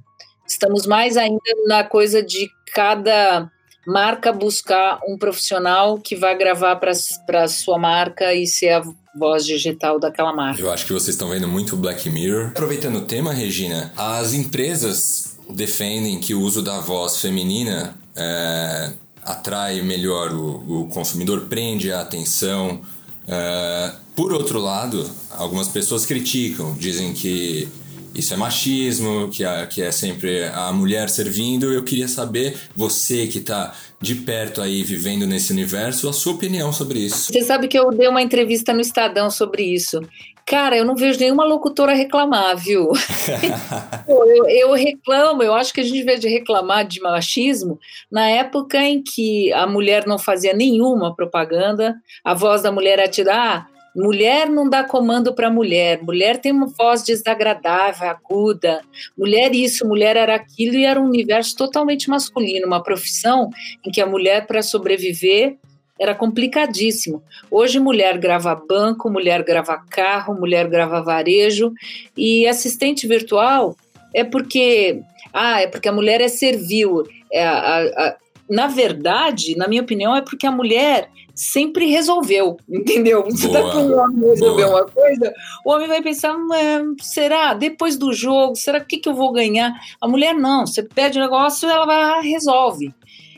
[0.47, 3.49] Estamos mais ainda na coisa de cada
[3.85, 8.83] marca buscar um profissional que vai gravar para a sua marca e ser a
[9.15, 10.61] voz digital daquela marca.
[10.61, 12.47] Eu acho que vocês estão vendo muito Black Mirror.
[12.47, 19.81] Aproveitando o tema, Regina, as empresas defendem que o uso da voz feminina é, atrai
[19.81, 22.81] melhor o, o, consumidor, prende a atenção.
[23.27, 27.67] É, por outro lado, algumas pessoas criticam, dizem que
[28.13, 31.71] isso é machismo, que, é, que é sempre a mulher servindo.
[31.71, 36.73] Eu queria saber, você que está de perto aí vivendo nesse universo, a sua opinião
[36.73, 37.31] sobre isso.
[37.31, 40.01] Você sabe que eu dei uma entrevista no Estadão sobre isso.
[40.45, 42.89] Cara, eu não vejo nenhuma locutora reclamar, viu?
[44.07, 47.79] Eu, eu, reclamo, eu acho que a gente vê de reclamar de machismo
[48.11, 53.07] na época em que a mulher não fazia nenhuma propaganda, a voz da mulher era
[53.07, 53.69] tirar.
[53.69, 58.81] Ah, mulher não dá comando para mulher, mulher tem uma voz desagradável, aguda,
[59.17, 63.49] mulher isso, mulher era aquilo, e era um universo totalmente masculino, uma profissão
[63.85, 65.57] em que a mulher, para sobreviver,
[65.99, 67.21] era complicadíssimo.
[67.49, 71.71] Hoje, mulher grava banco, mulher grava carro, mulher grava varejo
[72.17, 73.75] e assistente virtual
[74.13, 75.01] é porque
[75.33, 77.03] ah, é porque a mulher é servil.
[77.31, 78.15] É a, a,
[78.49, 83.23] na verdade, na minha opinião, é porque a mulher sempre resolveu, entendeu?
[83.29, 84.81] Você dá para um homem resolver boa.
[84.81, 85.33] uma coisa,
[85.65, 86.35] o homem vai pensar,
[87.01, 87.53] será?
[87.53, 89.73] Depois do jogo, será que, que eu vou ganhar?
[89.99, 92.93] A mulher não, você pede o negócio, ela vai resolve.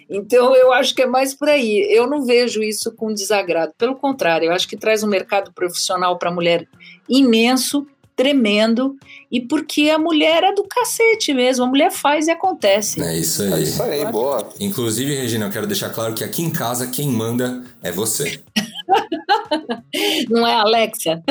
[0.10, 1.88] Então, eu acho que é mais por aí.
[1.90, 3.74] Eu não vejo isso com desagrado.
[3.78, 6.68] Pelo contrário, eu acho que traz um mercado profissional para a mulher
[7.10, 8.96] imenso, tremendo,
[9.32, 11.66] e porque a mulher é do cacete mesmo.
[11.66, 13.02] A mulher faz e acontece.
[13.02, 13.54] É isso aí.
[13.54, 14.50] É isso aí, boa.
[14.60, 18.42] Inclusive, Regina, eu quero deixar claro que aqui em casa quem manda é você.
[20.30, 21.24] não é a Alexia?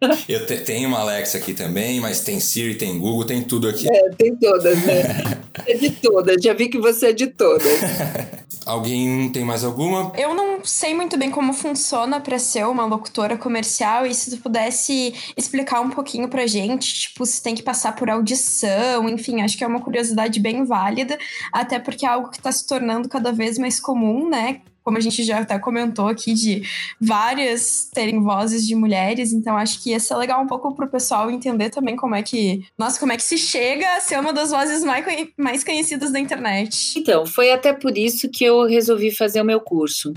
[0.28, 3.88] Eu te, tenho uma Alexa aqui também, mas tem Siri, tem Google, tem tudo aqui.
[3.90, 5.40] É, tem todas, né?
[5.66, 7.66] é de todas, já vi que você é de todas.
[8.64, 10.12] Alguém tem mais alguma?
[10.14, 14.42] Eu não sei muito bem como funciona para ser uma locutora comercial e se tu
[14.42, 19.56] pudesse explicar um pouquinho pra gente, tipo, se tem que passar por audição, enfim, acho
[19.56, 21.18] que é uma curiosidade bem válida,
[21.50, 24.60] até porque é algo que tá se tornando cada vez mais comum, né?
[24.88, 26.62] Como a gente já até comentou aqui, de
[26.98, 31.30] várias terem vozes de mulheres, então acho que ia ser legal um pouco pro pessoal
[31.30, 34.50] entender também como é que, nossa, como é que se chega a ser uma das
[34.50, 35.04] vozes mais,
[35.36, 36.98] mais conhecidas da internet.
[36.98, 40.14] Então, foi até por isso que eu resolvi fazer o meu curso.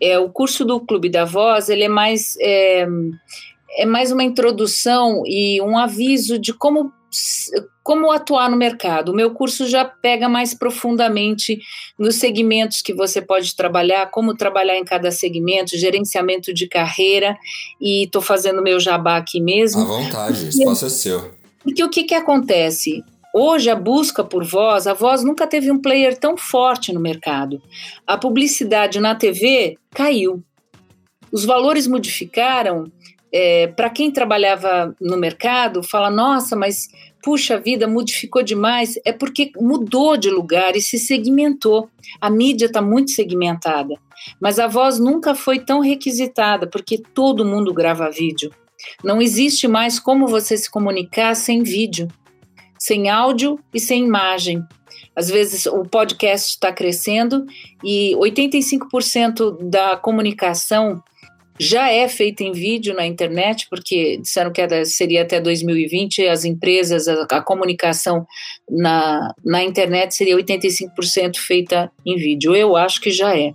[0.00, 2.38] É, o curso do Clube da Voz, ele é mais...
[2.40, 2.86] É,
[3.78, 6.90] é mais uma introdução e um aviso de como
[7.86, 9.10] como atuar no mercado.
[9.10, 11.60] O meu curso já pega mais profundamente
[11.96, 17.38] nos segmentos que você pode trabalhar, como trabalhar em cada segmento, gerenciamento de carreira,
[17.80, 19.82] e estou fazendo meu jabá aqui mesmo.
[19.82, 21.30] À vontade, espaço é seu.
[21.62, 23.04] Porque o que, que acontece?
[23.32, 27.62] Hoje, a busca por voz, a voz nunca teve um player tão forte no mercado.
[28.04, 30.42] A publicidade na TV caiu.
[31.30, 32.90] Os valores modificaram.
[33.32, 36.88] É, Para quem trabalhava no mercado, fala: nossa, mas
[37.26, 41.90] puxa vida, modificou demais, é porque mudou de lugar e se segmentou.
[42.20, 43.96] A mídia está muito segmentada,
[44.40, 48.52] mas a voz nunca foi tão requisitada, porque todo mundo grava vídeo.
[49.02, 52.06] Não existe mais como você se comunicar sem vídeo,
[52.78, 54.62] sem áudio e sem imagem.
[55.16, 57.44] Às vezes o podcast está crescendo
[57.82, 61.02] e 85% da comunicação
[61.58, 67.08] já é feita em vídeo na internet, porque disseram que seria até 2020, as empresas,
[67.08, 68.26] a, a comunicação
[68.70, 72.54] na, na internet seria 85% feita em vídeo.
[72.54, 73.54] Eu acho que já é.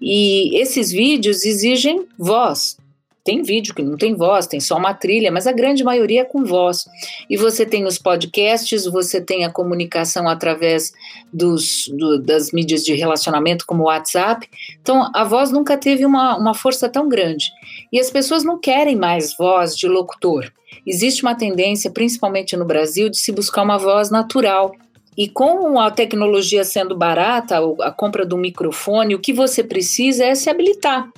[0.00, 2.76] E esses vídeos exigem voz.
[3.24, 6.24] Tem vídeo que não tem voz, tem só uma trilha, mas a grande maioria é
[6.24, 6.84] com voz.
[7.28, 10.92] E você tem os podcasts, você tem a comunicação através
[11.32, 14.46] dos, do, das mídias de relacionamento, como o WhatsApp.
[14.78, 17.50] Então, a voz nunca teve uma, uma força tão grande.
[17.90, 20.52] E as pessoas não querem mais voz de locutor.
[20.86, 24.74] Existe uma tendência, principalmente no Brasil, de se buscar uma voz natural.
[25.16, 30.34] E com a tecnologia sendo barata, a compra do microfone, o que você precisa é
[30.34, 31.08] se habilitar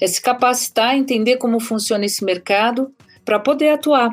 [0.00, 2.92] é se capacitar, entender como funciona esse mercado
[3.24, 4.10] para poder atuar.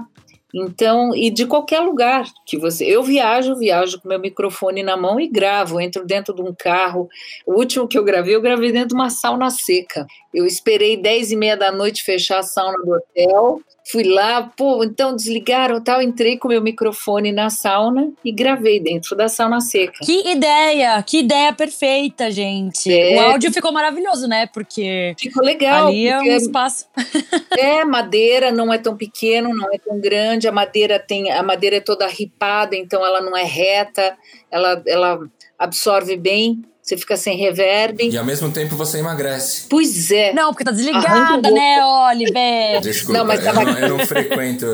[0.56, 2.86] Então, e de qualquer lugar que você.
[2.86, 7.10] Eu viajo, viajo com meu microfone na mão e gravo, entro dentro de um carro.
[7.44, 10.06] O último que eu gravei, eu gravei dentro de uma sauna seca.
[10.32, 14.82] Eu esperei 10 e meia da noite fechar a sauna do hotel Fui lá, pô,
[14.84, 20.00] então desligaram tal, entrei com meu microfone na sauna e gravei dentro da sauna seca.
[20.06, 22.92] Que ideia, que ideia perfeita, gente.
[22.92, 23.18] É.
[23.18, 24.48] O áudio ficou maravilhoso, né?
[24.48, 25.88] Porque ficou legal.
[25.88, 26.88] Ali é um espaço.
[27.58, 30.48] é, madeira não é tão pequeno, não é tão grande.
[30.48, 34.18] A madeira tem, a madeira é toda ripada, então ela não é reta,
[34.50, 35.20] ela, ela
[35.60, 38.10] absorve bem você fica sem reverb.
[38.10, 39.68] E ao mesmo tempo você emagrece.
[39.70, 40.34] Pois é.
[40.34, 42.82] Não, porque tá desligada, né, Oliver?
[42.82, 43.62] Desculpa, não, mas tava...
[43.62, 44.66] eu, não, eu não frequento.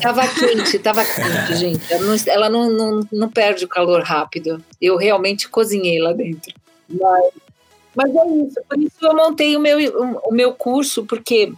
[0.00, 1.92] tava quente, tava quente, gente.
[1.92, 4.64] Ela, não, ela não, não, não, perde o calor rápido.
[4.80, 6.54] Eu realmente cozinhei lá dentro.
[6.88, 7.30] Mas,
[7.94, 8.60] mas é isso.
[8.66, 11.52] Por isso eu montei o meu, o, o meu curso, porque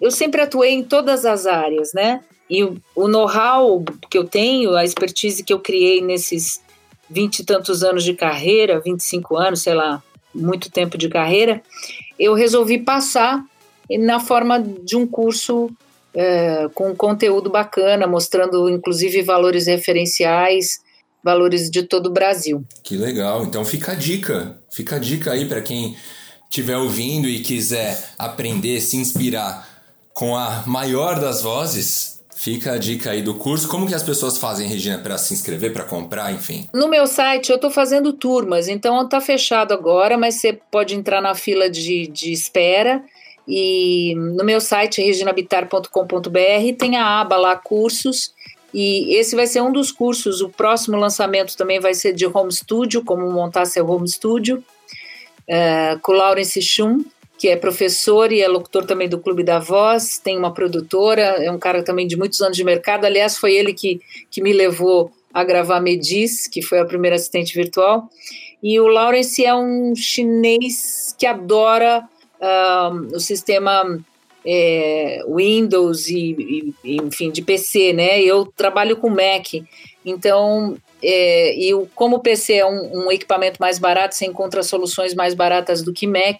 [0.00, 2.20] eu sempre atuei em todas as áreas, né?
[2.48, 6.60] E o, o know-how que eu tenho, a expertise que eu criei nesses
[7.12, 10.02] vinte e tantos anos de carreira, 25 anos, sei lá,
[10.34, 11.62] muito tempo de carreira,
[12.18, 13.44] eu resolvi passar
[13.98, 15.70] na forma de um curso
[16.14, 20.80] é, com conteúdo bacana, mostrando inclusive valores referenciais,
[21.22, 22.64] valores de todo o Brasil.
[22.82, 23.44] Que legal.
[23.44, 24.58] Então fica a dica.
[24.70, 25.96] Fica a dica aí para quem
[26.44, 29.68] estiver ouvindo e quiser aprender, se inspirar
[30.12, 32.11] com a maior das vozes.
[32.42, 33.68] Fica a dica aí do curso.
[33.68, 36.68] Como que as pessoas fazem, Regina, para se inscrever, para comprar, enfim?
[36.74, 41.22] No meu site eu estou fazendo turmas, então está fechado agora, mas você pode entrar
[41.22, 43.00] na fila de, de espera.
[43.46, 48.34] E no meu site, reginabitar.com.br, tem a aba lá, cursos.
[48.74, 50.40] E esse vai ser um dos cursos.
[50.40, 54.64] O próximo lançamento também vai ser de home studio, como montar seu home studio,
[55.48, 57.04] uh, com Laurence Schum,
[57.42, 61.50] que é professor e é locutor também do Clube da Voz, tem uma produtora, é
[61.50, 63.04] um cara também de muitos anos de mercado.
[63.04, 67.52] Aliás, foi ele que, que me levou a gravar Medis, que foi a primeira assistente
[67.52, 68.08] virtual.
[68.62, 72.08] E o Lawrence é um chinês que adora
[72.40, 73.98] uh, o sistema
[74.46, 78.22] é, Windows e, e, enfim, de PC, né?
[78.22, 79.48] Eu trabalho com Mac,
[80.06, 85.12] então, é, e como o PC é um, um, equipamento mais barato, você encontra soluções
[85.12, 86.38] mais baratas do que Mac.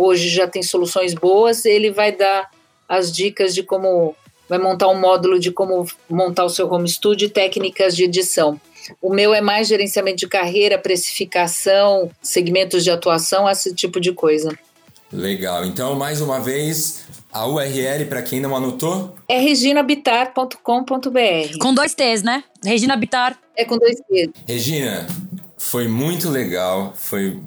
[0.00, 1.66] Hoje já tem soluções boas.
[1.66, 2.50] Ele vai dar
[2.88, 4.16] as dicas de como
[4.48, 8.58] vai montar um módulo de como montar o seu home studio e técnicas de edição.
[9.00, 14.58] O meu é mais gerenciamento de carreira, precificação, segmentos de atuação, esse tipo de coisa.
[15.12, 15.66] Legal.
[15.66, 19.14] Então, mais uma vez, a URL, para quem não anotou?
[19.28, 21.58] É reginabitar.com.br.
[21.60, 22.42] Com dois T's, né?
[22.64, 23.38] Regina Bitar.
[23.54, 24.30] É com dois T's.
[24.48, 25.06] Regina,
[25.58, 26.94] foi muito legal.
[26.96, 27.38] Foi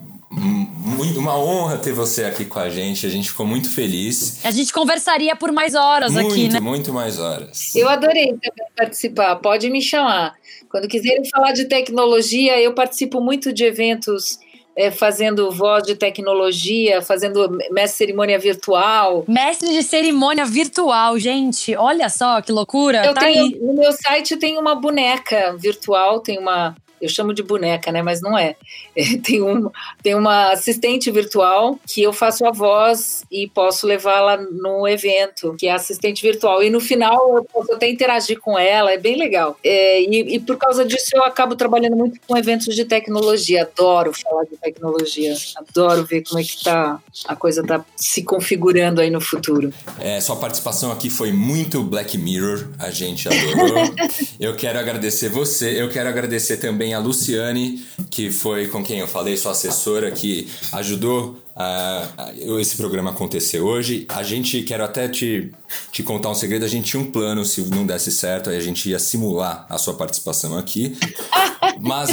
[1.24, 3.06] uma honra ter você aqui com a gente.
[3.06, 4.44] A gente ficou muito feliz.
[4.46, 6.60] A gente conversaria por mais horas muito, aqui, né?
[6.60, 7.74] Muito mais horas.
[7.76, 9.36] Eu adorei também participar.
[9.38, 10.36] Pode me chamar.
[10.70, 14.38] Quando quiserem falar de tecnologia, eu participo muito de eventos
[14.76, 19.24] é, fazendo voz de tecnologia, fazendo mestre de cerimônia virtual.
[19.28, 23.06] Mestre de cerimônia virtual, gente, olha só que loucura.
[23.06, 23.60] Eu tá tenho, aí.
[23.62, 28.02] No meu site tem uma boneca virtual, tem uma eu chamo de boneca, né?
[28.02, 28.56] Mas não é.
[28.96, 29.18] é.
[29.18, 29.70] tem, um,
[30.02, 35.68] tem uma assistente virtual que eu faço a voz e posso levá-la no evento, que
[35.68, 36.64] é assistente virtual.
[36.64, 39.58] E no final eu posso até interagir com ela, é bem legal.
[39.64, 43.64] É, e, e, por causa disso eu acabo trabalhando muito com eventos de tecnologia.
[43.64, 45.36] Adoro falar de tecnologia.
[45.58, 49.74] Adoro ver como é que tá, a coisa tá se configurando aí no futuro.
[50.00, 53.84] É, sua participação aqui foi muito Black Mirror, a gente adorou.
[54.40, 59.08] eu quero agradecer você, eu quero agradecer também a Luciane, que foi com quem eu
[59.08, 61.42] falei, sua assessora, que ajudou
[62.60, 64.06] esse programa acontecer hoje.
[64.10, 65.52] A gente, quero até te,
[65.92, 68.62] te contar um segredo, a gente tinha um plano, se não desse certo, aí a
[68.62, 70.98] gente ia simular a sua participação aqui.
[71.80, 72.10] Mas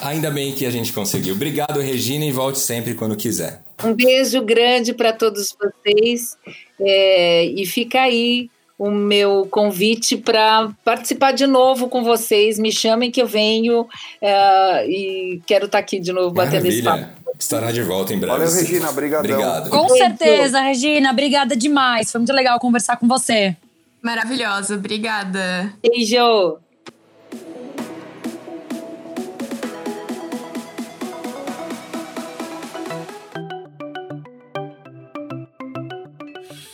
[0.00, 1.34] ainda bem que a gente conseguiu.
[1.34, 3.62] Obrigado, Regina, e volte sempre quando quiser.
[3.84, 6.36] Um beijo grande para todos vocês
[6.78, 8.50] é, e fica aí
[8.80, 12.58] o meu convite para participar de novo com vocês.
[12.58, 16.82] Me chamem que eu venho uh, e quero estar tá aqui de novo batendo esse
[16.82, 17.04] papo.
[17.38, 18.38] Estará de volta em breve.
[18.38, 18.88] Valeu, Regina.
[18.88, 19.34] Obrigadão.
[19.34, 19.68] Obrigado.
[19.68, 21.10] Com certeza, Regina.
[21.10, 22.10] Obrigada demais.
[22.10, 23.54] Foi muito legal conversar com você.
[24.00, 24.76] Maravilhosa.
[24.76, 25.70] Obrigada.
[25.82, 26.56] Beijo.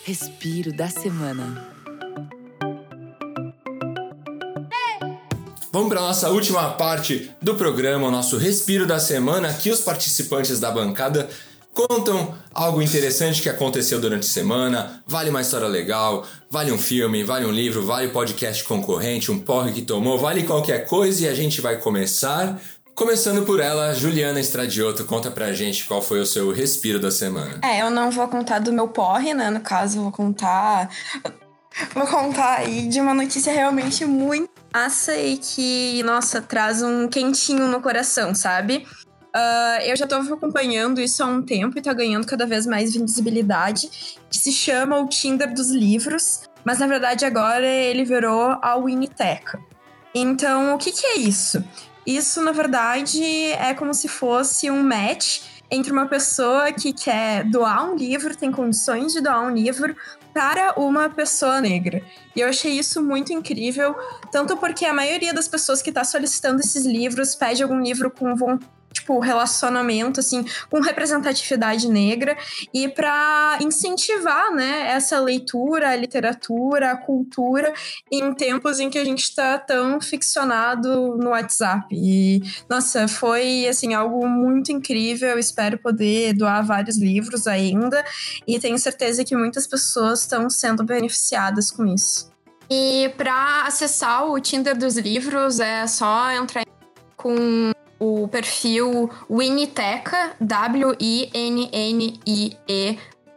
[0.05, 1.76] Respiro da semana.
[5.77, 9.51] Vamos para nossa última parte do programa, o nosso respiro da semana.
[9.51, 11.29] Aqui os participantes da bancada
[11.74, 15.03] contam algo interessante que aconteceu durante a semana.
[15.07, 19.70] Vale uma história legal, vale um filme, vale um livro, vale podcast concorrente, um porre
[19.70, 22.59] que tomou, vale qualquer coisa e a gente vai começar.
[22.95, 27.61] Começando por ela, Juliana Estradioto, conta pra gente qual foi o seu respiro da semana.
[27.62, 29.51] É, eu não vou contar do meu porre, né?
[29.51, 30.89] No caso, vou contar
[31.95, 37.66] Vou contar aí de uma notícia realmente muito massa e que, nossa, traz um quentinho
[37.66, 38.87] no coração, sabe?
[39.35, 42.95] Uh, eu já tô acompanhando isso há um tempo e tá ganhando cada vez mais
[42.95, 43.89] visibilidade,
[44.29, 49.59] que se chama o Tinder dos livros, mas na verdade agora ele virou a Winiteca.
[50.14, 51.64] Então, o que, que é isso?
[52.07, 53.22] Isso, na verdade,
[53.53, 58.53] é como se fosse um match entre uma pessoa que quer doar um livro, tem
[58.53, 59.97] condições de doar um livro,
[60.37, 62.03] para uma pessoa negra.
[62.37, 63.97] E eu achei isso muito incrível,
[64.30, 68.30] tanto porque a maioria das pessoas que está solicitando esses livros pede algum livro com
[69.07, 72.37] tipo, relacionamento, assim, com representatividade negra
[72.75, 77.73] e para incentivar, né, essa leitura, a literatura, a cultura
[78.11, 81.87] em tempos em que a gente está tão ficcionado no WhatsApp.
[81.93, 85.39] E, nossa, foi, assim, algo muito incrível.
[85.39, 88.05] espero poder doar vários livros ainda
[88.47, 92.31] e tenho certeza que muitas pessoas estão sendo beneficiadas com isso.
[92.69, 96.65] E para acessar o Tinder dos livros é só entrar
[97.17, 100.97] com o perfil Winiteca, W-I-N-N-I-E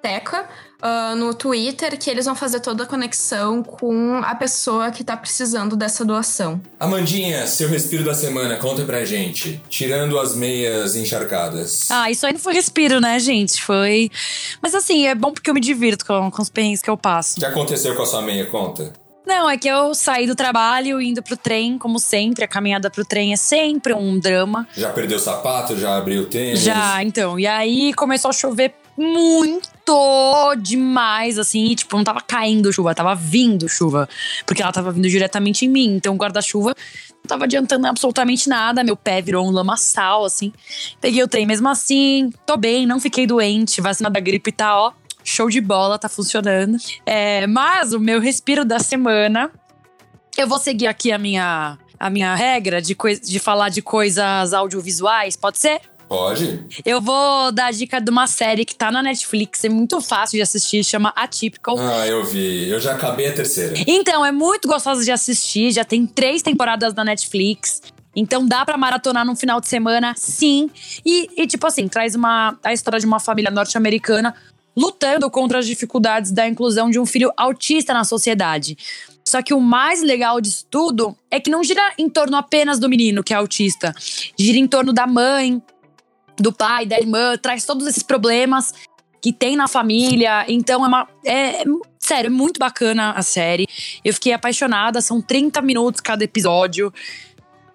[0.02, 0.48] Teca,
[0.82, 5.16] uh, no Twitter, que eles vão fazer toda a conexão com a pessoa que tá
[5.16, 6.62] precisando dessa doação.
[6.80, 9.62] Amandinha, seu respiro da semana, conta pra gente.
[9.70, 11.90] Tirando as meias encharcadas.
[11.92, 13.62] Ah, isso aí não foi respiro, né, gente?
[13.62, 14.10] Foi.
[14.62, 17.38] Mas assim, é bom porque eu me divirto com, com os perrengues que eu passo.
[17.38, 18.46] O que aconteceu com a sua meia?
[18.46, 18.94] Conta.
[19.30, 22.44] Não, é que eu saí do trabalho indo pro trem, como sempre.
[22.44, 24.68] A caminhada pro trem é sempre um drama.
[24.76, 25.78] Já perdeu o sapato?
[25.78, 26.62] Já abriu o tênis?
[26.62, 27.40] Já, então.
[27.40, 29.70] E aí começou a chover muito
[30.60, 31.66] demais, assim.
[31.66, 34.10] E, tipo, não tava caindo chuva, tava vindo chuva.
[34.48, 35.94] Porque ela tava vindo diretamente em mim.
[35.96, 36.74] Então o guarda-chuva
[37.14, 38.84] não tava adiantando absolutamente nada.
[38.84, 40.52] Meu pé virou um lamaçal, assim.
[41.00, 42.32] Peguei o trem mesmo assim.
[42.48, 43.80] Tô bem, não fiquei doente.
[43.80, 44.92] Vacina da gripe tá, ó
[45.24, 46.78] show de bola, tá funcionando.
[47.06, 49.52] É, mas o meu respiro da semana,
[50.38, 55.36] eu vou seguir aqui a minha, a minha regra de, de falar de coisas audiovisuais,
[55.36, 55.82] pode ser?
[56.10, 56.66] Pode.
[56.84, 60.38] Eu vou dar a dica de uma série que tá na Netflix, é muito fácil
[60.38, 61.78] de assistir, chama Atypical.
[61.78, 62.68] Ah, eu vi.
[62.68, 63.76] Eu já acabei a terceira.
[63.86, 67.80] Então, é muito gostosa de assistir, já tem três temporadas na Netflix.
[68.16, 70.70] Então dá para maratonar num final de semana, sim.
[71.06, 74.36] E, e, tipo assim, traz uma a história de uma família norte-americana
[74.80, 78.78] lutando contra as dificuldades da inclusão de um filho autista na sociedade.
[79.28, 82.88] Só que o mais legal disso tudo é que não gira em torno apenas do
[82.88, 83.94] menino que é autista,
[84.40, 85.62] gira em torno da mãe,
[86.38, 88.74] do pai, da irmã, traz todos esses problemas
[89.22, 90.46] que tem na família.
[90.48, 91.08] Então é uma.
[91.26, 91.64] É,
[92.00, 93.68] sério, é muito bacana a série.
[94.04, 96.94] Eu fiquei apaixonada, são 30 minutos cada episódio.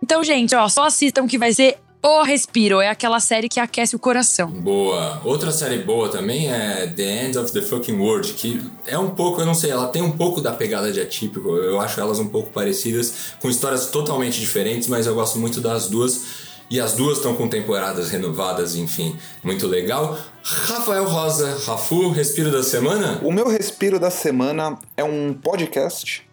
[0.03, 3.97] Então, gente, ó, só assistam que vai ser o Respiro é aquela série que aquece
[3.97, 4.51] o coração.
[4.51, 5.23] Boa.
[5.25, 9.41] Outra série boa também é The End of the Fucking World, que é um pouco,
[9.41, 11.57] eu não sei, ela tem um pouco da pegada de atípico.
[11.57, 15.89] Eu acho elas um pouco parecidas, com histórias totalmente diferentes, mas eu gosto muito das
[15.89, 16.45] duas.
[16.71, 20.19] E as duas estão com temporadas renovadas, enfim, muito legal.
[20.43, 23.21] Rafael Rosa, Rafu, Respiro da Semana?
[23.23, 26.27] O meu Respiro da Semana é um podcast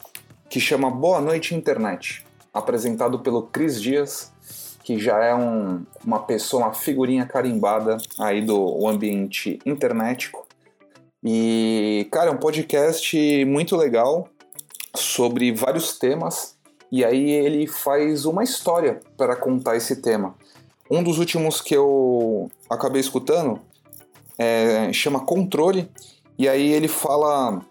[0.49, 4.30] que chama Boa Noite Internet, apresentado pelo Cris Dias
[4.91, 10.45] que já é um, uma pessoa, uma figurinha carimbada aí do ambiente internetico.
[11.23, 14.27] E, cara, é um podcast muito legal
[14.93, 16.57] sobre vários temas.
[16.91, 20.35] E aí ele faz uma história para contar esse tema.
[20.89, 23.61] Um dos últimos que eu acabei escutando
[24.37, 25.89] é, chama Controle.
[26.37, 27.61] E aí ele fala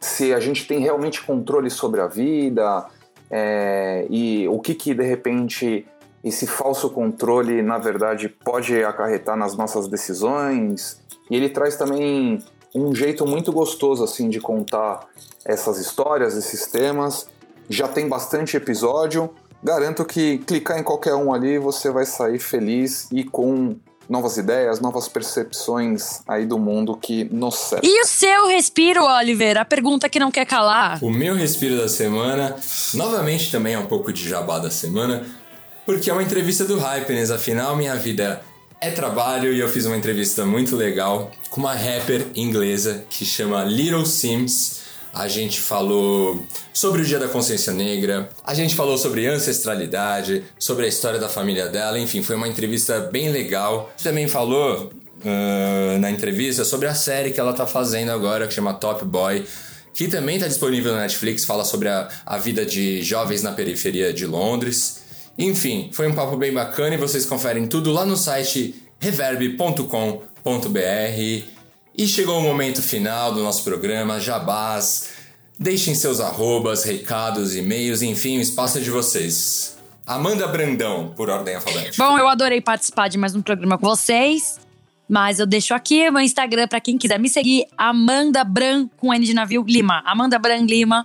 [0.00, 2.86] se a gente tem realmente controle sobre a vida
[3.30, 5.86] é, e o que que de repente
[6.24, 11.00] esse falso controle, na verdade, pode acarretar nas nossas decisões.
[11.30, 12.38] E ele traz também
[12.74, 15.06] um jeito muito gostoso assim de contar
[15.44, 17.26] essas histórias, esses temas.
[17.68, 19.30] Já tem bastante episódio.
[19.62, 23.76] Garanto que clicar em qualquer um ali você vai sair feliz e com
[24.08, 27.86] novas ideias, novas percepções aí do mundo que nos serve.
[27.86, 29.56] E o seu respiro, Oliver?
[29.58, 30.98] A pergunta que não quer calar.
[31.02, 32.56] O meu respiro da semana,
[32.94, 35.24] novamente também é um pouco de jabá da semana,
[35.84, 38.42] porque é uma entrevista do Hypeness, afinal minha vida
[38.80, 43.62] é trabalho e eu fiz uma entrevista muito legal com uma rapper inglesa que chama
[43.62, 44.82] Little Sims.
[45.14, 50.86] A gente falou sobre o Dia da Consciência Negra, a gente falou sobre ancestralidade, sobre
[50.86, 53.92] a história da família dela, enfim, foi uma entrevista bem legal.
[54.02, 54.90] Também falou
[55.24, 59.44] uh, na entrevista sobre a série que ela tá fazendo agora, que chama Top Boy,
[59.94, 64.12] que também está disponível na Netflix, fala sobre a, a vida de jovens na periferia
[64.12, 65.01] de Londres.
[65.38, 70.22] Enfim, foi um papo bem bacana e vocês conferem tudo lá no site reverb.com.br.
[71.98, 75.10] E chegou o momento final do nosso programa, jabás.
[75.58, 79.76] Deixem seus arrobas, recados, e-mails, enfim, o espaço é de vocês.
[80.06, 82.02] Amanda Brandão, por ordem alfabética.
[82.02, 84.58] Bom, eu adorei participar de mais um programa com vocês.
[85.08, 89.12] Mas eu deixo aqui o meu Instagram para quem quiser me seguir, Amanda Bran com
[89.12, 90.02] N de navio Lima.
[90.06, 91.04] Amanda Bran Lima.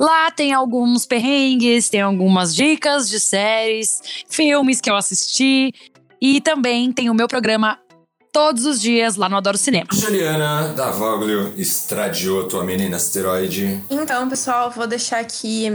[0.00, 5.74] Lá tem alguns perrengues, tem algumas dicas de séries, filmes que eu assisti.
[6.18, 7.78] E também tem o meu programa
[8.32, 9.88] todos os dias lá no Adoro Cinema.
[9.92, 13.84] Juliana Davoglio Stradiotto, a menina asteroide.
[13.90, 15.66] Então, pessoal, vou deixar aqui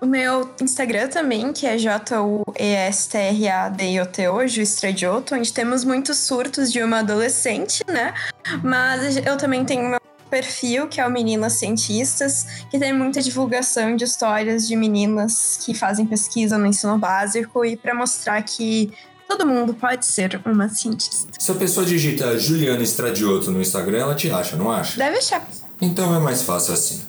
[0.00, 7.00] o meu Instagram também, que é J-U-E-S-T-R-A-D-I-O-T-O, Ju Stradiotto, onde temos muitos surtos de uma
[7.00, 8.14] adolescente, né?
[8.62, 10.00] Mas eu também tenho meu
[10.34, 15.72] perfil, que é o Meninas Cientistas, que tem muita divulgação de histórias de meninas que
[15.72, 18.92] fazem pesquisa no ensino básico e para mostrar que
[19.28, 21.28] todo mundo pode ser uma cientista.
[21.38, 24.98] Se a pessoa digita Juliana Stradiotto no Instagram, ela te acha, não acha?
[24.98, 25.46] Deve achar.
[25.80, 27.00] Então é mais fácil assim.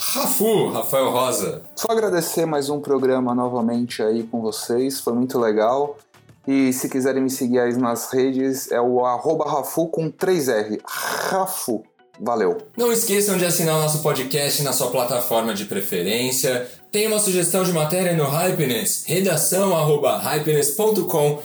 [0.00, 1.62] Rafu, Rafael Rosa.
[1.76, 5.96] Só agradecer mais um programa novamente aí com vocês, foi muito legal.
[6.44, 10.80] E se quiserem me seguir aí nas redes, é o arroba Rafu com 3R.
[10.84, 11.84] Rafu.
[12.20, 12.58] Valeu.
[12.76, 16.68] Não esqueçam de assinar o nosso podcast na sua plataforma de preferência.
[16.92, 21.42] Tem uma sugestão de matéria no Hypeness, redação arroba hypeness.com.br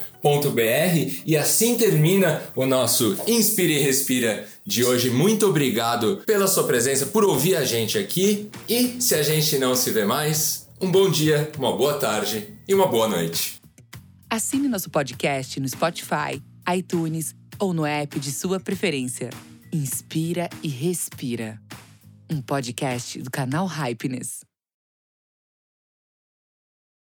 [1.26, 5.10] e assim termina o nosso Inspire e Respira de hoje.
[5.10, 9.76] Muito obrigado pela sua presença, por ouvir a gente aqui e se a gente não
[9.76, 13.60] se vê mais, um bom dia, uma boa tarde e uma boa noite.
[14.30, 16.40] Assine nosso podcast no Spotify,
[16.72, 19.32] iTunes ou no app de sua preferência.
[19.72, 21.62] Inspira e Respira.
[22.28, 24.49] Um podcast do canal Hypeness.